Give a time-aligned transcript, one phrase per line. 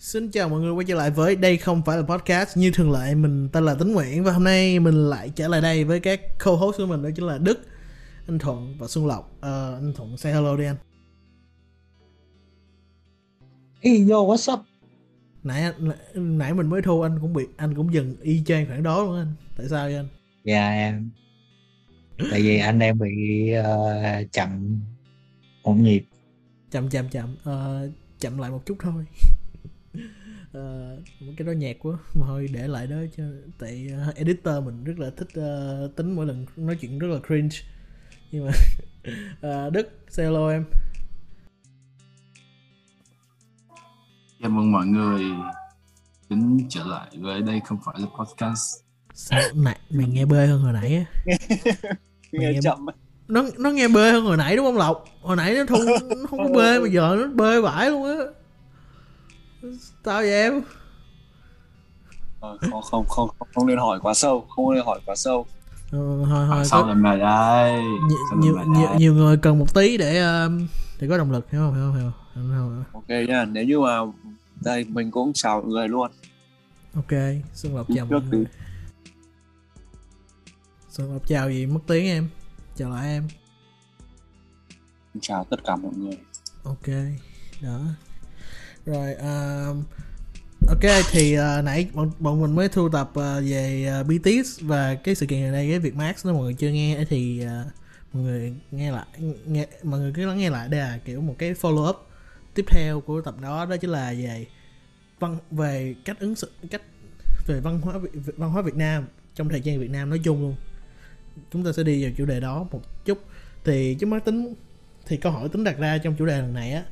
[0.00, 2.92] Xin chào mọi người quay trở lại với đây không phải là podcast như thường
[2.92, 6.00] lệ mình tên là Tính Nguyễn và hôm nay mình lại trở lại đây với
[6.00, 7.58] các co-host của mình đó chính là Đức,
[8.28, 9.36] anh Thuận và Xuân Lộc.
[9.40, 10.76] Ờ, anh Thuận say hello đi anh.
[13.80, 14.60] Hey yo, what's up?
[15.42, 15.72] Nãy
[16.14, 19.16] nãy mình mới thu anh cũng bị anh cũng dừng y chang khoảng đó luôn
[19.16, 19.34] anh.
[19.56, 20.08] Tại sao vậy anh?
[20.44, 21.10] Dạ em
[22.30, 24.80] Tại vì anh em bị ờ, chậm
[25.62, 26.04] một nhịp
[26.70, 27.88] Chậm chậm chậm Ờ,
[28.18, 29.04] chậm lại một chút thôi.
[30.52, 30.96] Ờ,
[31.36, 33.24] cái đó nhạt quá mà thôi để lại đó cho
[33.58, 37.18] tại ờ, editor mình rất là thích ờ, tính mỗi lần nói chuyện rất là
[37.26, 37.56] cringe.
[38.32, 38.52] Nhưng mà
[39.40, 40.64] ờ, Đức say hello em.
[44.42, 45.22] Chào mừng mọi người
[46.30, 48.76] đến trở lại với đây không phải là podcast.
[49.14, 51.04] sao nãy mày nghe bê hơn hồi nãy á?
[52.32, 52.86] Nghe Nghe- chậm
[53.28, 55.04] nó nó nghe bê hơn hồi nãy đúng không lộc?
[55.22, 58.24] Hồi nãy nó không nó không có bê mà giờ nó bê vãi luôn á
[60.02, 60.62] tao vậy em?
[62.40, 65.46] Ờ, không, không không không không nên hỏi quá sâu không nên hỏi quá sâu.
[65.90, 67.82] Thôi Sao có, lại mày đây?
[67.82, 70.66] nhiều, Sao nhiều, nhiều, nhiều người cần một tí để um,
[71.00, 72.84] để có động lực hiểu không hiểu không hiểu không, hiểu không?
[72.92, 73.98] ok nha nếu như mà
[74.64, 76.10] đây mình cũng chào mọi người luôn.
[76.94, 77.12] Ok
[77.54, 78.44] xuân lộc chào mọi người.
[80.90, 82.28] Xuân lộc chào gì mất tiếng em
[82.76, 83.28] chào lại em.
[85.20, 86.18] Chào tất cả mọi người.
[86.64, 86.86] Ok
[87.62, 87.80] đó
[88.90, 89.82] rồi um,
[90.68, 94.94] ok thì uh, nãy bọn, bọn mình mới thu tập uh, về uh, BTS và
[94.94, 97.72] cái sự kiện này đây cái việc Max nếu mọi người chưa nghe thì uh,
[98.12, 99.06] mọi người nghe lại
[99.46, 101.96] nghe mọi người cứ lắng nghe lại đây là kiểu một cái follow up
[102.54, 104.46] tiếp theo của tập đó đó chính là về
[105.20, 106.82] văn về cách ứng xử cách
[107.46, 107.98] về văn hóa
[108.36, 110.54] văn hóa Việt Nam trong thời gian Việt Nam nói chung luôn.
[111.52, 113.18] Chúng ta sẽ đi vào chủ đề đó một chút.
[113.64, 114.54] Thì chúng mới tính
[115.06, 116.82] thì câu hỏi tính đặt ra trong chủ đề lần này á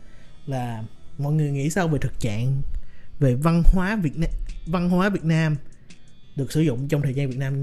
[0.46, 0.84] là
[1.18, 2.62] mọi người nghĩ sao về thực trạng
[3.18, 4.30] về văn hóa Việt Nam
[4.66, 5.56] văn hóa Việt Nam
[6.36, 7.62] được sử dụng trong thời gian Việt Nam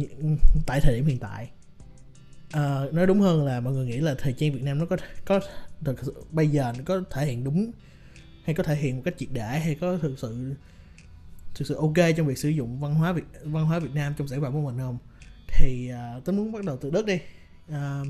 [0.66, 1.50] tại thời điểm hiện tại?
[2.52, 4.97] À, nói đúng hơn là mọi người nghĩ là thời trang Việt Nam nó có
[5.25, 5.40] có
[5.85, 7.72] thực sự bây giờ nó có thể hiện đúng
[8.46, 10.56] hay có thể hiện một cách triệt để hay có thực sự
[11.56, 14.28] thực sự ok trong việc sử dụng văn hóa Việt văn hóa Việt Nam trong
[14.28, 14.97] sản phẩm của mình không?
[15.47, 17.19] Thì ờ, à, tôi muốn bắt đầu từ đất đi.
[17.72, 18.02] À,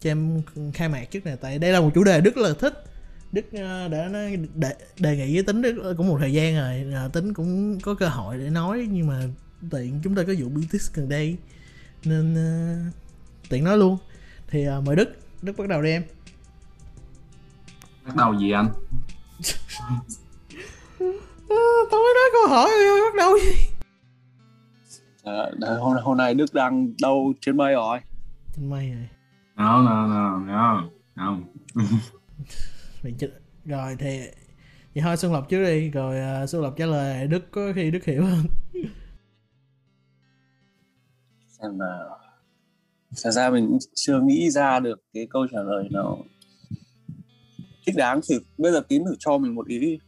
[0.00, 0.42] cho em
[0.74, 2.93] khai mạc trước này tại đây là một chủ đề Đức rất là thích.
[3.34, 4.08] Đức ờ, đã
[4.54, 6.92] đề, đề nghị với tính Đức cũng một thời gian rồi.
[6.94, 9.22] Ờ, tính cũng có cơ hội để nói nhưng mà
[9.70, 11.36] tiện chúng ta có vụ BTS gần đây
[12.04, 12.76] nên ờ,
[13.48, 13.98] tiện nói luôn.
[14.48, 16.02] Thì mời Đức Đức bắt đầu đi em.
[18.06, 18.68] Bắt đầu gì anh?
[19.80, 19.90] à,
[21.90, 23.74] tôi mới nói câu hỏi rồi bắt đầu gì?
[25.58, 27.98] Đấy, hôm, hôm nay Đức đang đâu trên mây rồi?
[28.56, 29.08] Trên mây rồi.
[29.56, 30.84] No, no, no, no,
[31.16, 31.38] no.
[33.04, 33.28] Vậy chứ,
[33.64, 34.18] rồi thì
[34.94, 35.90] vậy thôi Xuân Lộc trước đi.
[35.90, 38.46] Rồi uh, Xuân Lộc trả lời Đức có khi Đức hiểu hơn.
[41.48, 42.18] Xem nào.
[43.22, 46.24] Thật ra mình cũng chưa nghĩ ra được cái câu trả lời nào
[47.86, 49.78] thích đáng thì bây giờ tín thử cho mình một ý.
[49.78, 49.98] Đi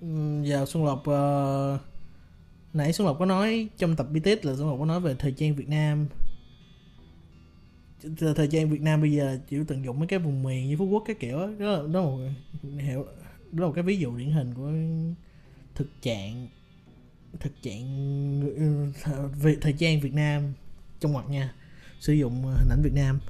[0.00, 1.78] ừm, giờ Xuân Lộc ờ,
[2.72, 5.32] nãy Xuân Lộc có nói trong tập BTS là Xuân Lộc có nói về thời
[5.32, 6.06] trang Việt Nam
[8.36, 10.86] thời gian Việt Nam bây giờ chỉ tận dụng mấy cái vùng miền như Phú
[10.86, 12.18] Quốc cái kiểu đó, đó là đó là một
[12.78, 13.06] hiểu
[13.52, 14.72] đó là một cái ví dụ điển hình của
[15.74, 16.48] thực trạng
[17.40, 17.82] thực trạng
[18.56, 18.92] ừ,
[19.42, 20.52] về thời gian Việt Nam
[21.00, 21.54] trong ngoặc nha
[22.00, 23.20] sử dụng ờ, hình ảnh Việt Nam.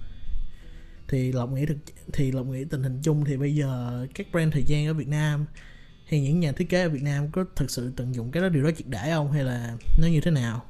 [1.09, 1.77] Thì lộc nghĩ thực
[2.13, 5.09] thì lộc nghĩ tình hình chung thì bây giờ các brand thời gian ở Việt
[5.09, 5.47] Nam
[6.07, 8.49] hay những nhà thiết kế ở Việt Nam có thực sự tận dụng cái đó
[8.49, 9.33] điều đó triệt để không?
[9.33, 10.65] Hay là nó như thế nào?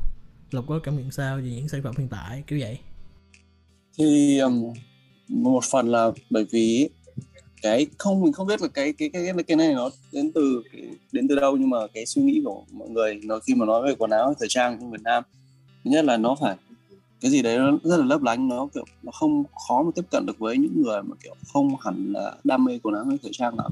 [0.50, 2.78] Lộc có cảm nhận sao về những sản phẩm hiện tại kiểu vậy?
[3.98, 4.72] Thì um,
[5.28, 6.88] một phần là bởi vì
[7.62, 10.62] cái không mình không biết là cái cái cái cái này nó đến từ
[11.12, 13.82] đến từ đâu nhưng mà cái suy nghĩ của mọi người nó khi mà nói
[13.86, 15.24] về quần áo thời trang trong Việt Nam
[15.84, 16.56] thứ nhất là nó phải
[17.20, 20.04] cái gì đấy nó rất là lấp lánh nó kiểu nó không khó mà tiếp
[20.10, 23.30] cận được với những người mà kiểu không hẳn là đam mê quần áo thời
[23.32, 23.70] trang lắm.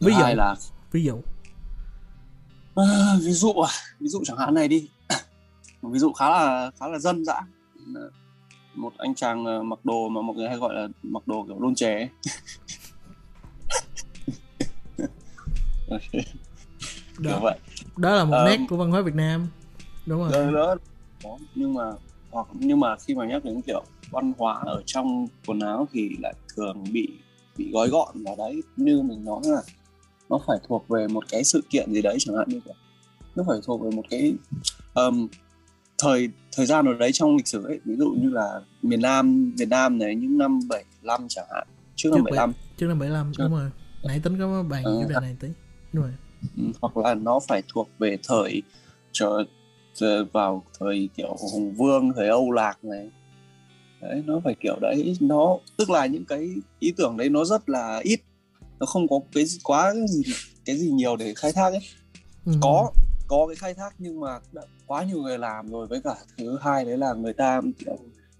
[0.00, 0.36] Ví dụ?
[0.36, 0.56] là
[0.92, 1.20] ví dụ?
[2.74, 3.70] À, ví dụ à,
[4.00, 4.88] ví dụ chẳng hạn này đi.
[5.82, 7.40] Ví dụ khá là khá là dân dã
[8.74, 11.58] một anh chàng ờ, mặc đồ mà mọi người hay gọi là mặc đồ kiểu
[11.80, 12.08] ấy.
[17.22, 17.58] kiểu đó, vậy
[17.96, 18.44] đó là một Ờ.
[18.48, 19.46] nét của văn hóa Việt Nam
[20.06, 20.74] đúng rồi đó, đó.
[21.24, 21.38] Đó.
[21.54, 21.84] nhưng mà
[22.30, 26.10] hoặc nhưng mà khi mà nhắc đến kiểu văn hóa ở trong quần áo thì
[26.22, 27.08] lại thường bị
[27.56, 29.60] bị gói gọn vào đấy như mình nói là
[30.30, 32.74] nó phải thuộc về một cái sự kiện gì đấy chẳng hạn như kiểu
[33.36, 34.34] nó phải thuộc về một cái
[34.94, 35.28] ờm,
[35.98, 39.52] thời thời gian nào đấy trong lịch sử ấy ví dụ như là miền Nam
[39.58, 41.66] Việt Nam này những năm 75 chẳng hạn
[41.96, 43.70] trước năm Trước 75 trước năm 75 Trước- đúng rồi.
[44.04, 45.48] Nãy tính có bàn Ờ, chủ đề này tí
[45.92, 46.12] đúng rồi.
[46.56, 48.62] Ừ, hoặc là nó phải thuộc về thời
[49.12, 49.44] trở
[49.94, 53.10] trở vào thời kiểu hùng vương thời âu lạc này.
[54.00, 57.68] Đấy nó phải kiểu đấy nó tức là những cái ý tưởng đấy nó rất
[57.68, 58.20] là ít.
[58.80, 60.22] Nó không có cái gì- quá cái gì
[60.64, 61.80] cái gì nhiều để khai thác ấy.
[62.46, 62.52] Ừ.
[62.60, 62.90] có
[63.26, 66.58] có cái khai thác nhưng mà đã quá nhiều người làm rồi với cả thứ
[66.60, 67.98] hai đấy là người ta kiểu,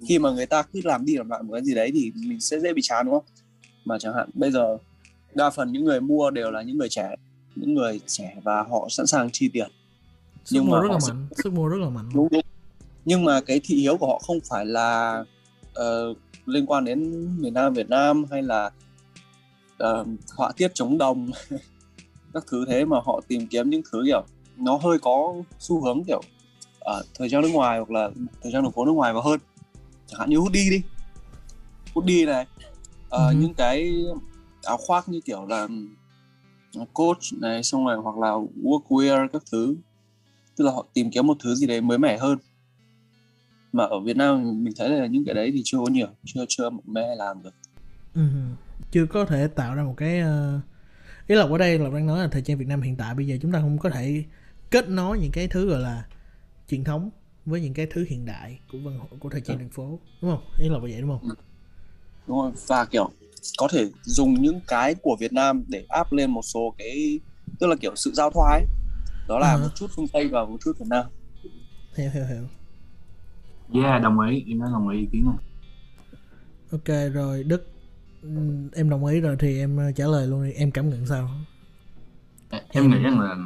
[0.08, 2.40] khi mà người ta cứ làm đi làm lại một cái gì đấy thì mình
[2.40, 3.24] sẽ dễ bị chán đúng không?
[3.84, 4.78] Mà chẳng hạn bây giờ
[5.34, 7.14] đa phần những người mua đều là những người trẻ
[7.54, 9.68] những người trẻ và họ sẵn sàng chi tiền.
[10.44, 12.08] Sức nhưng mua mà rất là mạnh sức mua rất là mạnh.
[12.14, 12.42] Đúng đúng.
[13.04, 15.24] Nhưng mà cái thị hiếu của họ không phải là
[15.74, 16.14] ờ,
[16.46, 18.70] liên quan đến miền Nam Việt Nam hay là
[19.78, 20.04] ờ,
[20.36, 21.30] họa tiết chống đồng
[22.34, 24.24] các thứ thế mà họ tìm kiếm những thứ kiểu
[24.56, 26.20] nó hơi có xu hướng kiểu
[26.80, 28.10] ở thời trang nước ngoài hoặc là
[28.42, 29.40] thời trang đường phố nước ngoài và hơn.
[30.06, 30.82] Chẳng hạn như hoodie đi.
[31.94, 32.46] Hoodie này
[33.08, 33.34] ờ, Ừ.
[33.40, 34.04] những cái
[34.62, 35.68] áo khoác như kiểu là
[36.92, 39.76] coach này xong rồi hoặc là workwear các thứ.
[40.56, 42.38] Tức là họ tìm kiếm một thứ gì đấy mới mẻ hơn.
[43.72, 46.44] Mà ở Việt Nam mình thấy là những cái đấy thì chưa có nhiều chưa
[46.48, 47.54] chưa mẽ làm được.
[48.14, 48.22] Ừ.
[48.90, 50.60] chưa có thể tạo ra một cái ờ,
[51.26, 53.26] ý là ở đây là đang nói là thời trang Việt Nam hiện tại bây
[53.26, 54.24] giờ chúng ta không có thể
[54.74, 56.04] kết nối những cái thứ gọi là
[56.68, 57.10] truyền thống
[57.44, 60.30] với những cái thứ hiện đại của văn hóa của thời trang đường phố đúng
[60.30, 60.44] không?
[60.58, 61.28] Ý là vậy đúng không?
[62.26, 63.10] Đúng không và kiểu
[63.58, 67.20] có thể dùng những cái của Việt Nam để áp lên một số cái
[67.58, 68.64] tức là kiểu sự giao thoa ấy.
[69.28, 69.58] Đó là Ờ.
[69.62, 71.06] một chút phương Tây và một chút Việt Nam.
[71.96, 72.48] Hiểu hiểu hiểu.
[73.82, 74.44] Yeah đồng ý.
[74.48, 75.36] Em nói đồng ý ý kiến này.
[76.72, 77.66] Ok rồi Đức.
[78.22, 80.52] Ừm, em đồng ý rồi thì em ờ, trả lời luôn đi.
[80.52, 81.28] Em cảm nhận sao?
[82.68, 83.36] Em nghĩ rằng là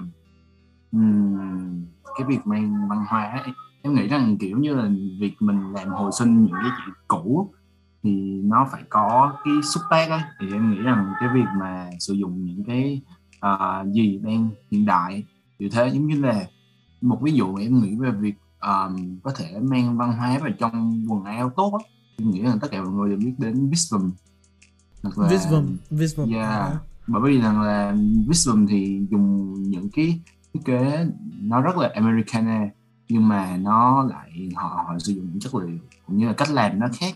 [0.92, 1.84] ừm,
[2.18, 3.52] cái việc mang văn hóa ấy,
[3.82, 4.90] em nghĩ rằng kiểu như là
[5.20, 7.52] việc mình làm hồi sinh những cái chuyện cũ
[8.02, 11.90] thì nó phải có cái xúc tác ấy thì em nghĩ rằng cái việc mà
[12.00, 13.00] sử dụng những cái
[13.40, 15.24] à, gì đang hiện đại
[15.58, 16.46] như thế giống như là
[17.00, 21.04] một ví dụ em nghĩ về việc um, có thể mang văn hóa vào trong
[21.08, 21.88] quần áo tốt á.
[22.18, 24.10] Em nghĩ rằng tất cả mọi người đều biết đến Visvum.
[25.02, 26.48] Hoặc là Visvum Visvum Yeah.
[26.48, 27.96] à, bởi vì rằng là
[28.28, 30.20] Visvum thì dùng những cái
[30.54, 31.06] thiết kế
[31.42, 32.68] nó rất là Americana
[33.08, 36.50] nhưng mà nó lại họ, họ sử dụng những chất liệu cũng như là cách
[36.50, 37.14] làm nó khác.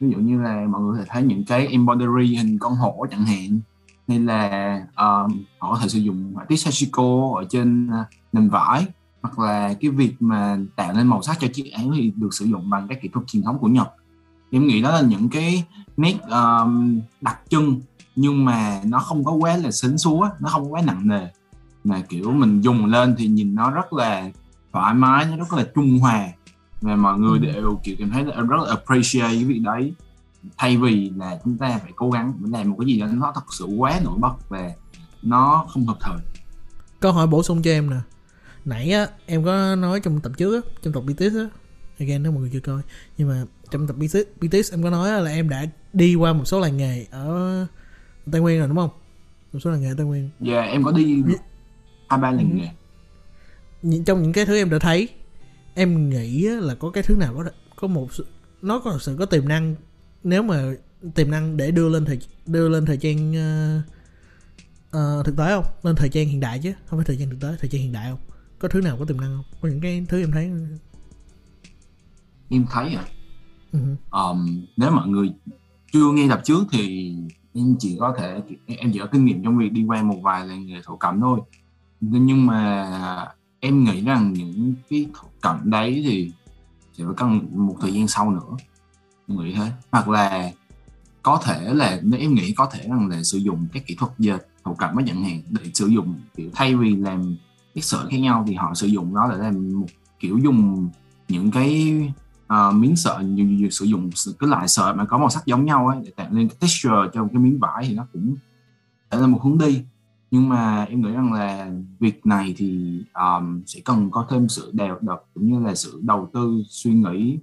[0.00, 3.06] Ví dụ như là mọi người có thể thấy những cái embroidery hình con hổ
[3.10, 3.60] chẳng hạn.
[4.08, 8.48] Hay là um, họ có thể sử dụng họa tiết sashiko ở trên uh, nền
[8.48, 8.86] vải
[9.22, 12.44] hoặc là cái việc mà tạo nên màu sắc cho chiếc áo thì được sử
[12.44, 13.88] dụng bằng các kỹ thuật truyền thống của Nhật.
[14.50, 15.64] Em nghĩ đó là những cái
[15.96, 17.80] nét um, đặc trưng
[18.16, 21.28] nhưng mà nó không có quá là xính xúa nó không có quá nặng nề
[21.84, 24.30] mà kiểu mình dùng lên thì nhìn nó rất là
[24.72, 26.28] thoải mái nó rất là trung hòa.
[26.80, 27.44] Và mọi người Ừ.
[27.44, 29.92] đều kiểu cảm thấy là rất là appreciate cái việc đấy.
[30.58, 33.32] Thay vì là chúng ta phải cố gắng để làm một cái gì đó nó
[33.34, 34.70] thật sự quá nổi bật và
[35.22, 36.18] nó không hợp thời.
[37.00, 37.96] Câu hỏi bổ sung cho em nè.
[38.64, 41.48] Nãy á em có nói trong tập trước á trong tập BTS á.
[41.98, 42.82] Again nếu mọi người chưa coi.
[43.18, 46.44] Nhưng mà trong tập BTS, BTS em có nói là em đã đi qua một
[46.44, 47.66] số làng nghề ở
[48.32, 48.90] Tây Nguyên rồi đúng không?
[49.52, 50.30] Một số làng nghề ở Tây Nguyên.
[50.40, 51.22] Và em có đi
[52.18, 52.66] Lần Ừ.
[53.82, 55.08] Nhìn- trong những cái thứ em đã thấy
[55.74, 57.44] em nghĩ là có cái thứ nào có
[57.76, 58.08] có một
[58.62, 59.74] nó có sự có tiềm năng
[60.24, 60.72] nếu mà
[61.14, 63.80] tiềm năng để đưa lên thời đưa lên thời trang ờ,
[64.90, 65.64] ờ, thực tế không?
[65.82, 67.92] Lên thời trang hiện đại chứ không phải thời trang thực tế thời trang hiện
[67.92, 68.20] đại không?
[68.58, 69.44] Có thứ nào có tiềm năng không?
[69.60, 70.50] Có những cái thứ em thấy
[72.48, 73.04] em thấy à?
[73.72, 73.78] Ừ.
[74.10, 75.32] um, nếu mọi người
[75.92, 77.14] chưa nghe tập trước thì
[77.54, 80.46] em chỉ có thể em chỉ có kinh nghiệm trong việc đi qua một vài
[80.46, 81.40] làng nghề thổ cẩm thôi
[82.00, 83.26] nhưng mà
[83.60, 85.06] em nghĩ rằng những cái
[85.40, 86.32] cận đấy thì
[86.98, 88.56] sẽ phải cần một thời gian sau nữa.
[89.28, 89.72] Em nghĩ thế.
[89.92, 90.50] Hoặc là
[91.22, 94.12] có thể là nếu em nghĩ có thể rằng là sử dụng các kỹ thuật
[94.18, 97.36] dệt thổ cẩm với chẳng hạn để sử dụng kiểu thay vì làm
[97.74, 99.86] các sợi khác nhau thì họ sử dụng nó để làm một
[100.18, 100.88] kiểu dùng
[101.28, 102.02] những cái
[102.52, 103.24] uh, miếng sợi
[103.70, 106.48] sử dụng cái loại sợi mà có màu sắc giống nhau ấy để tạo nên
[106.48, 108.36] cái texture cho cái miếng vải thì nó cũng
[109.10, 109.82] sẽ là một hướng đi
[110.30, 111.70] nhưng mà em nghĩ rằng là
[112.00, 116.00] việc này thì um, sẽ cần có thêm sự đều đặn cũng như là sự
[116.02, 117.38] đầu tư suy nghĩ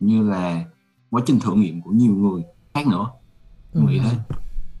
[0.00, 0.64] như là
[1.10, 2.42] quá trình thử nghiệm của nhiều người
[2.74, 3.10] khác nữa.
[3.74, 4.16] Em nghĩ thế.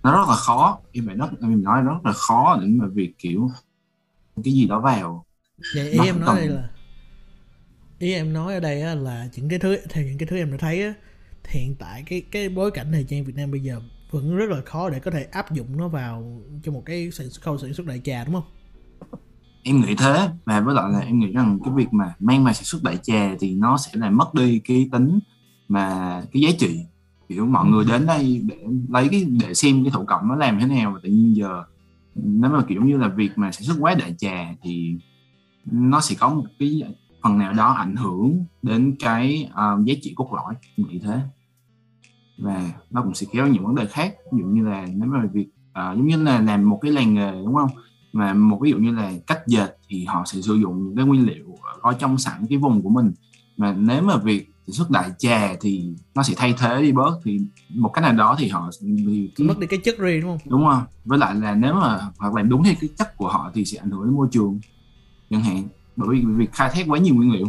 [0.02, 0.78] Nó rất là khó.
[0.92, 3.50] Em phải rất em nói rất là khó để mà việc kiểu
[4.44, 5.24] cái gì đó vào.
[5.74, 6.70] Vậy ý Nó em nói cần- đây là
[7.98, 10.50] ý em nói ở đây á, là những cái thứ theo những cái thứ em
[10.50, 10.94] đã thấy á,
[11.48, 13.80] hiện tại cái cái bối cảnh thời trang Việt Nam bây giờ
[14.14, 17.26] vẫn rất là khó để có thể áp dụng nó vào cho một cái sản
[17.40, 18.44] khâu sản xuất đại trà đúng không?
[19.62, 22.54] em nghĩ thế và với lại là em nghĩ rằng cái việc mà mang vào
[22.54, 25.18] sản xuất đại trà thì nó sẽ là mất đi cái tính
[25.68, 26.80] mà cái giá trị
[27.28, 28.56] kiểu mọi người đến đây để
[28.88, 31.64] lấy cái để xem cái thổ cẩm nó làm thế nào và tự nhiên giờ
[32.14, 34.94] nếu mà kiểu như là việc mà sản xuất quá đại trà thì
[35.64, 36.82] nó sẽ có một cái
[37.22, 41.20] phần nào đó ảnh hưởng đến cái uh, giá trị cốt lõi nghĩ thế
[42.38, 44.14] và nó cũng sẽ kéo những vấn đề khác.
[44.32, 47.14] Ví dụ như là nếu mà việc uh, giống như là làm một cái làng
[47.14, 47.70] nghề đúng không?
[48.12, 51.04] Mà một ví dụ như là cách dệt thì họ sẽ sử dụng những cái
[51.04, 51.44] nguyên liệu
[51.82, 53.12] có trong sẵn cái vùng của mình.
[53.56, 57.20] Mà nếu mà việc sản xuất đại trà thì nó sẽ thay thế đi bớt.
[57.24, 57.40] Thì
[57.74, 59.46] một cách nào đó thì họ vì cái...
[59.46, 60.50] mất đi cái chất riêng đúng không?
[60.50, 63.50] Đúng không với lại là nếu mà hoặc làm đúng theo cái chất của họ
[63.54, 64.60] thì sẽ ảnh hưởng đến môi trường
[65.30, 65.62] chẳng hạn.
[65.96, 67.46] Bởi vì việc khai thác quá nhiều nguyên liệu.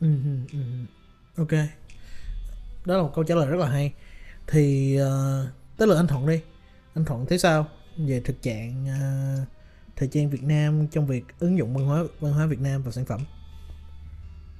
[0.00, 0.58] Ừ, ừ, ừ.
[1.36, 1.52] ok
[2.86, 3.92] đó là một câu trả lời rất là hay.
[4.46, 6.40] Thì uh, tới lượt anh thuận đi.
[6.94, 7.66] Anh thuận thấy sao
[7.96, 9.48] về thực trạng uh,
[9.96, 12.92] thời trang Việt Nam trong việc ứng dụng văn hóa văn hóa Việt Nam vào
[12.92, 13.20] sản phẩm?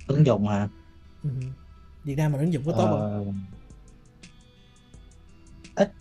[0.06, 0.68] Ứng dụng hả?
[1.22, 1.30] Ừ.
[2.04, 3.28] Việt Nam mà ứng dụng có tốt không?
[3.28, 3.34] Uh,
[5.74, 5.92] ít.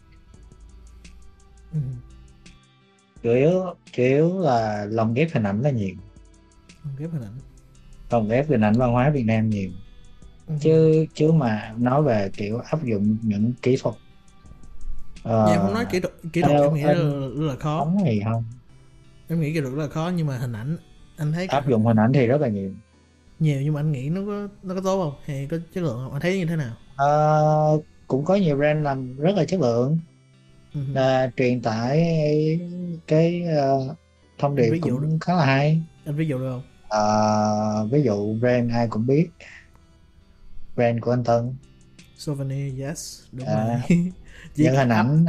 [1.73, 1.79] Ừ.
[3.23, 5.95] chủ yếu chủ yếu là lồng ghép hình ảnh là nhiều.
[6.83, 7.37] Lồng ghép hình ảnh.
[8.09, 9.69] Lồng ghép hình ảnh văn hóa Việt Nam nhiều.
[10.59, 13.95] Chứ chứ mà nói về kiểu áp dụng những kỹ thuật
[15.29, 16.93] uh, em không nói kỹ thuật kỹ thuật em nghĩ là,
[17.47, 17.79] là khó.
[17.79, 18.43] không gì không.
[19.27, 20.77] Em nghĩ kỹ thuật rất là khó nhưng mà hình ảnh
[21.17, 22.71] anh thấy áp dụng hình ảnh thì rất là nhiều.
[23.39, 25.21] Nhiều nhưng mà anh nghĩ nó có nó có tốt không?
[25.25, 26.11] Hay có chất lượng không?
[26.11, 26.75] Anh thấy như thế nào?
[27.75, 29.99] Uh, cũng có nhiều brand làm rất là chất lượng.
[30.73, 30.93] Uh-huh.
[30.93, 31.99] là truyền tải
[33.07, 33.43] cái
[33.79, 33.97] uh,
[34.37, 35.17] thông điệp cũng được.
[35.21, 35.81] khá là hay.
[36.05, 36.63] anh ví dụ được không?
[37.85, 39.29] Uh, ví dụ brand ai cũng biết
[40.75, 41.55] brand của anh Tân.
[42.17, 44.11] Souvenir yes đúng à, rồi.
[44.55, 45.25] Những hình ảnh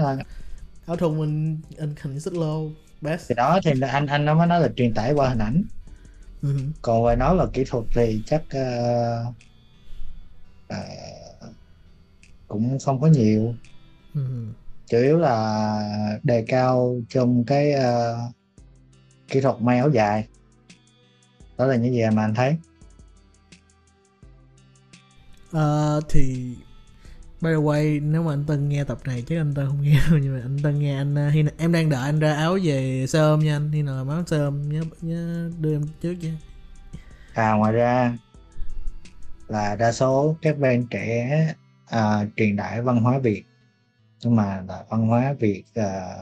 [0.86, 3.28] áo thun mình anh hình xích lô best.
[3.28, 5.62] Thì đó thì anh anh nó mới nói là truyền tải qua hình ảnh.
[6.42, 6.70] Uh-huh.
[6.82, 9.34] còn về nói là kỹ thuật thì chắc uh,
[10.72, 11.50] uh,
[12.48, 13.54] cũng không có nhiều.
[14.14, 14.52] Uh-huh.
[14.86, 18.34] chủ yếu là đề cao trong cái uh,
[19.28, 20.26] kỹ thuật may áo dài.
[21.58, 22.56] Đó là những gì mà anh thấy
[25.56, 26.56] uh, thì
[27.40, 30.00] by the way nếu mà anh Tân nghe tập này chắc anh Tân không nghe
[30.10, 33.06] đâu nhưng mà anh Tân nghe anh khi em đang đợi anh ra áo về
[33.08, 33.70] sơm nha anh.
[33.72, 36.30] Khi nào làm áo sơm nhớ nhớ đưa em trước chứ
[37.34, 38.18] à ngoài ra
[39.48, 41.54] là đa số các bên trẻ
[41.86, 43.44] à, truyền đại văn hóa Việt.
[44.20, 46.16] Nhưng mà là văn hóa Việt à,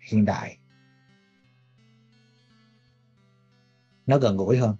[0.00, 0.58] hiện đại.
[4.06, 4.76] Nó gần gũi hơn.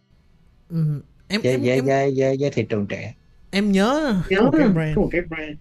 [0.69, 1.03] Ừ.
[1.29, 1.85] em, với, em, với, em...
[1.85, 3.15] với, với, với thị trường trẻ
[3.51, 4.41] em nhớ, nhớ.
[4.43, 5.59] Một cái brand, một cái brand.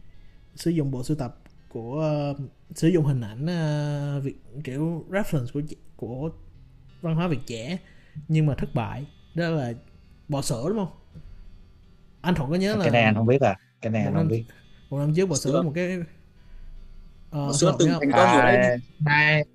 [0.56, 1.40] Sử dụng bộ sưu tập
[1.70, 2.38] của uh,
[2.76, 5.62] sử dụng hình ảnh uh, việc kiểu reference của
[5.96, 6.30] của
[7.02, 7.78] văn hóa Việt trẻ
[8.28, 9.06] nhưng mà thất bại.
[9.36, 9.74] Đó là
[10.28, 10.98] bò sữa đúng không?
[12.22, 13.56] Anh thuận có nhớ cái là cái này anh không biết à.
[13.82, 14.44] Cái này anh không biết.
[14.90, 15.98] một năm trước bò sữa một cái
[17.38, 18.78] uh, sữa từng thành công rồi đấy.
[19.00, 19.46] Nay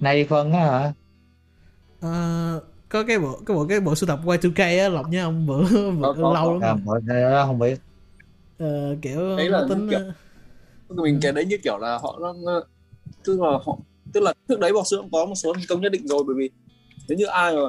[0.00, 0.92] nay phân á hả?
[2.06, 5.46] Uh, có cái bộ cái bộ cái bộ sưu tập Y2K á lộc nhá ông
[5.46, 5.62] bữa,
[6.00, 6.78] bữa có, lâu lắm
[7.08, 7.78] à, đó không biết.
[8.58, 10.00] Ờ, kiểu đấy là tính kiểu,
[10.88, 12.62] mình cái đấy như kiểu là họ nó
[13.24, 13.78] tức là họ
[14.12, 16.24] tức là trước đấy bò sữa cũng có một số thành công nhất định rồi
[16.26, 16.50] bởi vì
[17.08, 17.62] nếu như ai mà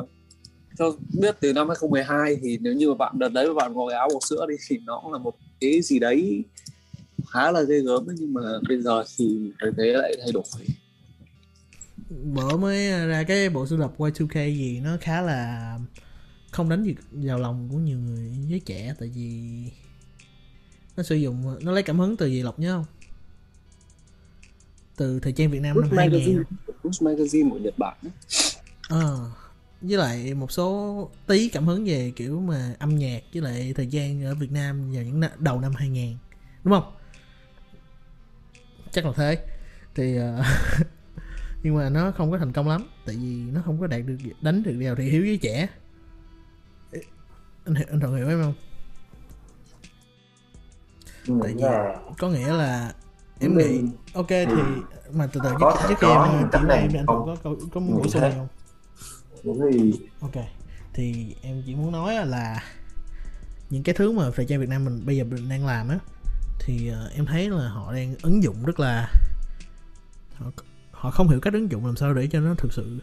[0.77, 3.93] cho biết từ năm 2012 thì nếu như mà bạn đợt đấy mà bạn ngồi
[3.93, 6.43] áo bò sữa đi thì nó cũng là một cái gì đấy
[7.29, 10.43] khá là ghê gớm ấy, nhưng mà bây giờ thì thế lại thay đổi
[12.09, 15.79] bữa mới ra cái bộ sưu tập Y2K gì nó khá là
[16.51, 19.63] không đánh gì vào lòng của nhiều người giới trẻ tại vì
[20.97, 22.85] nó sử dụng nó lấy cảm hứng từ gì lộc nhớ không?
[24.95, 26.43] Từ thời trang Việt Nam năm 2000
[26.83, 27.97] Push Magazine của Nhật Bản
[28.89, 29.31] ờ à,
[29.81, 33.87] với lại một số tí cảm hứng về kiểu mà âm nhạc với lại thời
[33.87, 36.17] gian ở Việt Nam vào những đầu năm 2000
[36.63, 36.93] đúng không?
[38.91, 39.45] Chắc là thế.
[39.95, 40.45] Thì uh,
[41.63, 44.17] nhưng mà nó không có thành công lắm tại vì nó không có đạt được
[44.41, 45.67] đánh được vào thị hiếu với trẻ.
[47.65, 48.53] Anh anh thuận hiểu em không?
[51.43, 51.63] Tại vì
[52.17, 52.93] có nghĩa là
[53.39, 53.81] em nghĩ
[54.13, 54.45] ok thì
[55.11, 57.79] mà từ từ trước, trước khi em chỉ này em anh thuận có có, có
[57.79, 58.47] muốn bổ sung không?
[60.21, 60.45] Ok
[60.93, 62.63] thì em chỉ muốn nói là
[63.69, 65.99] những cái thứ mà thời trang Việt Nam mình bây giờ mình đang làm á
[66.59, 69.11] thì uh, em thấy là họ đang ứng dụng rất là
[70.33, 70.51] họ,
[70.99, 72.99] họ không hiểu cách ứng dụng làm sao để cho nó thực sự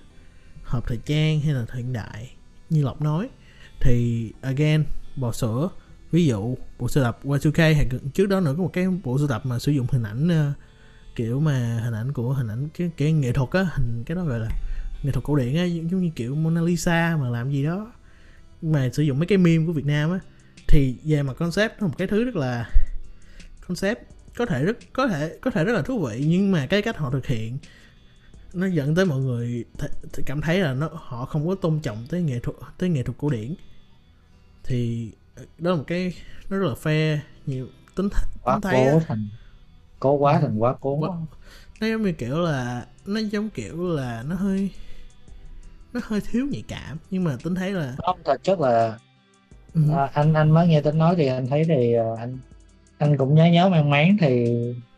[0.62, 2.30] hợp thời trang hay là hiện đại
[2.70, 3.28] như lộc nói.
[3.80, 4.84] Thì again
[5.16, 5.68] bò sữa
[6.10, 9.28] ví dụ bộ sưu tập Y2K hay trước đó nữa có một cái bộ sưu
[9.28, 10.56] tập mà sử dụng hình ảnh uh,
[11.14, 14.24] kiểu mà hình ảnh của hình ảnh cái cái nghệ thuật á hình cái đó
[14.24, 14.48] gọi là
[15.02, 17.92] nghệ thuật cổ điển á giống như kiểu Mona Lisa mà làm gì đó
[18.62, 20.18] mà sử dụng mấy cái meme của Việt Nam á.
[20.68, 22.70] Thì về mặt concept nó một cái thứ rất là
[23.68, 23.98] concept
[24.36, 26.96] có thể rất có thể có thể rất là thú vị nhưng mà cái cách
[26.96, 27.58] họ thực hiện
[28.56, 31.80] nó dẫn tới mọi người th- th- cảm thấy là nó họ không có tôn
[31.80, 33.54] trọng tới nghệ thuật tới nghệ thuật cổ điển.
[34.64, 35.10] Thì
[35.58, 36.14] đó là một cái
[36.50, 39.28] nó rất là fair nhiều tính, th- quá tính thấy cố thành
[40.00, 40.96] cố quá thành quá cố.
[40.96, 41.16] Quá-
[41.80, 44.70] nó giống như kiểu là nó giống kiểu là nó hơi
[45.92, 48.98] nó hơi thiếu nhạy cảm nhưng mà tính thấy là không thật chất là
[49.74, 52.38] ừ, à, anh anh mới nghe tính nói thì anh thấy thì à, anh
[52.98, 54.46] anh cũng nhớ nhớ mang máng thì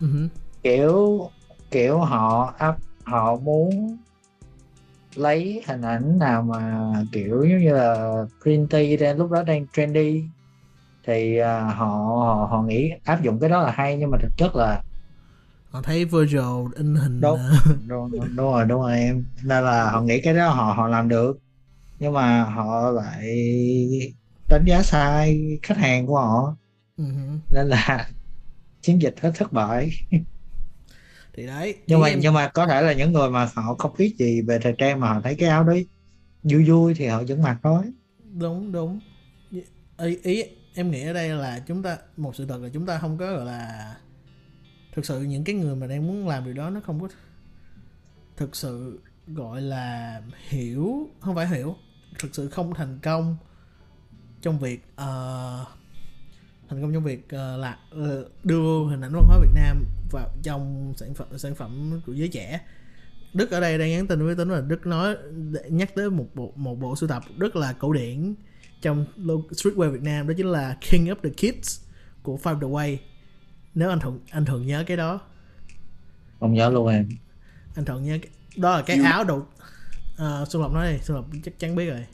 [0.01, 0.29] ừ,
[0.63, 1.31] kiểu
[1.71, 2.77] kiểu họ áp
[3.11, 3.97] họ muốn
[5.15, 8.13] lấy hình ảnh nào mà kiểu giống như là
[8.71, 10.25] tea đang lúc đó đang trendy
[11.07, 11.87] thì à, họ,
[12.27, 14.83] họ họ nghĩ áp dụng cái đó là hay nhưng mà thực chất là
[15.71, 17.39] họ thấy Virgil in hình Đúng.
[17.65, 19.25] ờ, đúng, đúng rồi đúng rồi em.
[19.45, 21.39] Nên là họ nghĩ cái đó họ họ làm được.
[21.99, 23.37] Nhưng mà họ lại
[24.49, 26.57] đánh giá sai khách hàng của họ.
[26.97, 27.05] Ừ,
[27.51, 28.09] nên là
[28.83, 29.91] chiến dịch hết thất bại
[31.39, 33.93] thì đấy nhưng mà em- nhưng mà có thể là những người mà họ không
[33.99, 35.87] biết gì về thời trang mà họ thấy cái áo đấy
[36.43, 37.83] vui vui thì họ vẫn mặc thôi.
[38.39, 39.01] Đúng đúng.
[39.99, 42.99] Ý, ý em nghĩ ở đây là chúng ta một sự thật là chúng ta
[42.99, 43.95] không có gọi là
[44.95, 47.09] thực sự những cái người mà đang muốn làm điều đó nó không có
[48.37, 51.77] thực sự gọi là hiểu không phải hiểu
[52.19, 53.37] thực sự không thành công
[54.43, 55.65] trong việc ờ,
[56.69, 60.29] thành công trong việc ờ, là ờ, đưa hình ảnh văn hóa Việt Nam vào
[60.43, 62.61] trong sản phẩm sản phẩm của giới trẻ.
[63.35, 65.17] Đức ở đây đang nhắn tin với tính là Đức nói
[65.71, 68.35] nhắc tới một bộ một bộ sưu tập rất là cổ điển
[68.83, 69.07] trong
[69.51, 71.81] streetwear Việt Nam đó chính là King of the Kids
[72.23, 72.97] của Five The Way.
[73.75, 75.21] Nếu anh thuận anh thuận nhớ cái đó.
[76.41, 77.09] Không nhớ luôn em.
[77.75, 79.47] Anh thuận nhớ cái, đó là cái You- áo đầu
[80.19, 82.07] à, Xuân Lộc nói đi Xuân Lộc chắc chắn biết rồi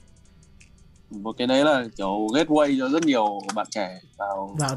[1.23, 4.77] một cái đấy là kiểu gateway cho rất nhiều bạn trẻ vào vào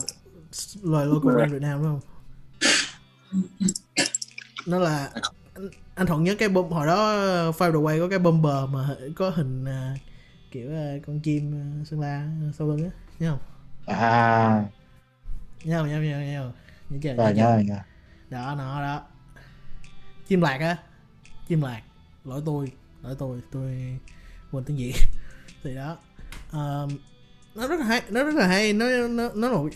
[0.81, 2.01] loài local brand Việt Nam đúng không?
[4.65, 5.23] Nó là anh,
[5.95, 7.13] anh thuận nhớ cái bom hồi đó
[7.51, 9.95] Five The Way có cái bomber mà có hình à,
[10.51, 13.39] kiểu à, con chim à, sơn la sau lưng á nhớ không?
[13.85, 14.65] À.
[15.63, 15.89] Nhớ không?
[15.89, 16.51] Nhớ nhớ nhớ.
[16.89, 17.13] Nhớ chưa?
[17.13, 17.77] Rồi nhớ nhớ rồi nhớ.
[18.29, 19.01] Đó nó đó.
[20.27, 20.77] Chim lạc á.
[21.47, 21.81] Chim lạc.
[22.23, 22.71] Lỗi tôi
[23.03, 23.99] lỗi tôi tôi
[24.51, 24.93] quên tiếng việt.
[25.63, 25.97] Thì đó
[26.53, 29.69] nó rất là hay nó rất là hay nó nó nó là một,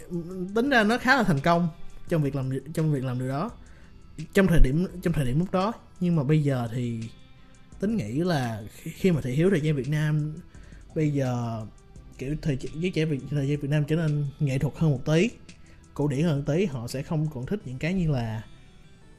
[0.56, 1.70] tính ra nó khá là thành công
[2.10, 3.52] trong việc làm trong việc làm điều đó.
[4.34, 7.00] Trong thời điểm trong thời điểm lúc đó nhưng mà bây giờ thì
[7.80, 10.34] tính nghĩ là khi- khi mà thị hiếu thời gian Việt Nam
[10.96, 11.62] bây giờ
[12.18, 15.06] kiểu thời giới trẻ Việt thời gian Việt Nam trở nên nghệ thuật hơn một
[15.06, 15.30] tí
[15.94, 18.44] cổ điển hơn tí họ sẽ không còn thích những cái như là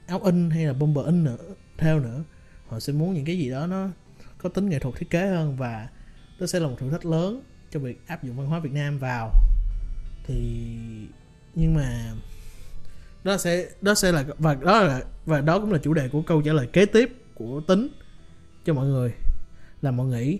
[0.06, 1.36] áo in hay là bomber in nữa
[1.78, 2.22] theo nữa.
[2.68, 3.88] Họ sẽ muốn những cái gì đó nó
[4.38, 5.88] có tính nghệ thuật thiết kế hơn và
[6.42, 8.98] đó sẽ là một thử thách lớn cho việc áp dụng văn hóa Việt Nam
[8.98, 9.32] vào.
[10.26, 10.36] Thì,
[11.54, 12.12] nhưng mà
[13.24, 16.22] đó sẽ đó sẽ là, và đó là, và đó cũng là chủ đề của
[16.22, 17.88] câu trả lời kế tiếp của tính
[18.64, 19.12] cho mọi người.
[19.82, 20.38] Là mọi nghĩ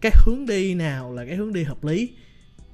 [0.00, 2.14] cái hướng đi nào là cái hướng đi hợp lý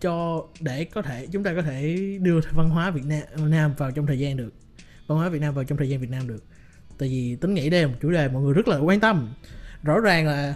[0.01, 3.91] cho để có thể, chúng ta có thể đưa văn hóa Việt Nam Nam vào
[3.91, 4.55] trong thời gian được.
[5.07, 6.45] Văn hóa Việt Nam vào trong thời gian Việt Nam được.
[6.99, 9.35] Tại vì tính nghĩ đây là một chủ đề mọi người rất là quan tâm.
[9.83, 10.55] Rõ ràng là,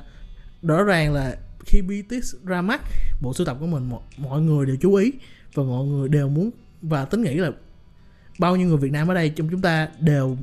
[0.62, 1.36] rõ ràng là
[1.68, 2.80] khi BTS ra mắt
[3.20, 5.12] bộ sưu tập của mình mọi, mọi người đều chú ý
[5.54, 6.50] và mọi người đều muốn
[6.82, 7.50] và tính nghĩ là
[8.38, 10.36] bao nhiêu người Việt Nam ở đây trong chúng ta đều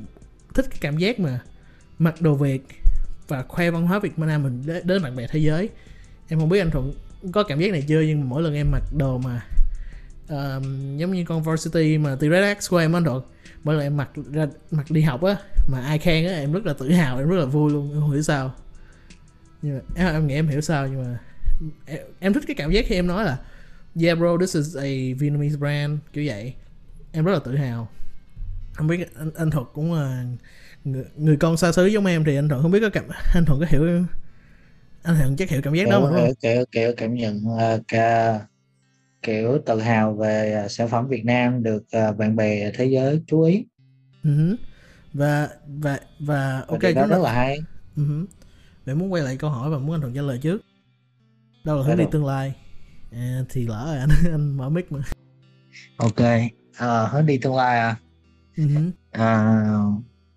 [0.54, 1.40] thích cái cảm giác mà
[1.98, 2.66] mặc đồ Việt
[3.28, 5.68] và khoe văn hóa Việt Nam mình đến, đến bạn bè thế giới.
[6.28, 6.92] Em không biết anh Thuận
[7.32, 9.46] có cảm giác này chưa nhưng mà mỗi lần em mặc đồ mà
[10.24, 10.62] uh,
[10.96, 13.22] giống như con Varsity mà từ Red X của em anh Thuận
[13.64, 15.36] mỗi lần em mặc ra mặc đi học á
[15.68, 18.10] mà ai khen á em rất là tự hào em rất là vui luôn không
[18.10, 18.54] hiểu sao
[19.62, 21.18] nhưng mà em, em nghĩ em hiểu sao nhưng mà
[21.86, 23.38] em, em thích cái cảm giác khi em nói là
[24.02, 24.88] yeah bro this is a
[25.18, 26.54] Vietnamese brand kiểu vậy.
[27.12, 27.88] Em rất là tự hào.
[28.72, 30.24] Không biết anh, anh Thuật cũng là
[30.84, 33.44] người, người con xa xứ giống em thì anh Thuận không biết có cảm anh
[33.44, 34.04] Thuận có hiểu
[35.02, 36.34] anh Thuận chắc hiểu cảm giác đó mà kiểu, đúng không?
[36.40, 38.40] kiểu, kiểu, kiểu cảm nhận uh, ca,
[39.22, 43.22] kiểu tự hào về uh, sản phẩm Việt Nam được uh, bạn bè thế giới
[43.26, 43.64] chú ý.
[44.24, 44.56] Uh-huh.
[45.12, 47.58] và và và ok Và đó chúng rất là hay.
[47.96, 48.26] Uh-huh.
[48.86, 50.60] Vậy muốn quay lại câu hỏi và muốn anh Thuận trả lời trước.
[51.64, 52.54] Đâu là hướng đi tương lai?
[53.12, 55.00] À, thì lỡ rồi anh anh mở mic mà.
[55.96, 56.20] Ok
[56.84, 57.96] uh, hướng đi tương lai à?
[58.56, 58.90] Uh-huh.
[59.10, 59.54] À,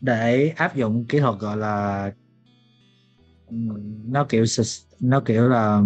[0.02, 2.12] để áp dụng kỹ thuật gọi là
[4.06, 4.46] nó kiểu
[5.00, 5.82] nó kiểu là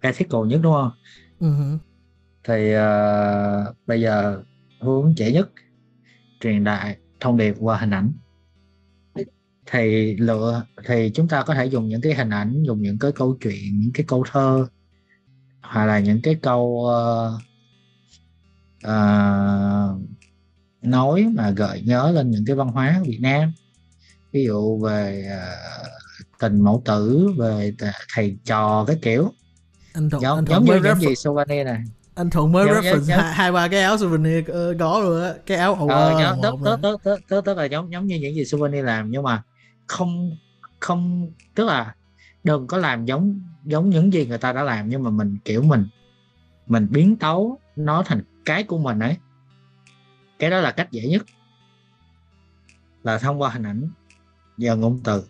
[0.00, 0.90] ethical nhất đúng không?
[1.40, 1.78] Uh-huh.
[2.44, 4.42] thì ờ, bây giờ
[4.80, 5.50] hướng dễ nhất
[6.40, 8.12] truyền đại thông điệp qua hình ảnh
[9.72, 13.12] thì lựa thì chúng ta có thể dùng những cái hình ảnh dùng những cái
[13.12, 14.66] câu chuyện những cái câu thơ
[15.62, 17.38] hoặc là những cái câu ờ,
[18.82, 19.96] ờ,
[20.82, 23.52] nói mà gợi nhớ lên những cái văn hóa Việt Nam.
[24.32, 27.72] Ví dụ về uh, tình mẫu tử về
[28.14, 29.32] thầy trò cái kiểu.
[29.92, 31.82] Anh thuận giống, anh giống như mới những gì refer- souvenir này.
[32.14, 35.22] anh thuận mới Giống- reference giống- hai, hai ba cái áo souvenir ờ, có luôn
[35.22, 35.34] á.
[35.46, 38.34] Cái áo ầu ờ, giống, tức, tức, tức, tức, tức là giống giống như những
[38.34, 39.10] gì souvenir làm.
[39.10, 39.42] Nhưng mà
[39.86, 40.36] không
[40.80, 41.94] không tức là
[42.44, 45.62] đừng có làm giống giống những gì người ta đã làm nhưng mà mình kiểu
[45.62, 45.86] mình
[46.66, 49.16] mình biến tấu nó thành cái của mình ấy.
[50.38, 51.22] Cái đó là cách dễ nhất.
[53.02, 53.88] Là thông qua hình ảnh
[54.58, 55.24] và ngôn từ.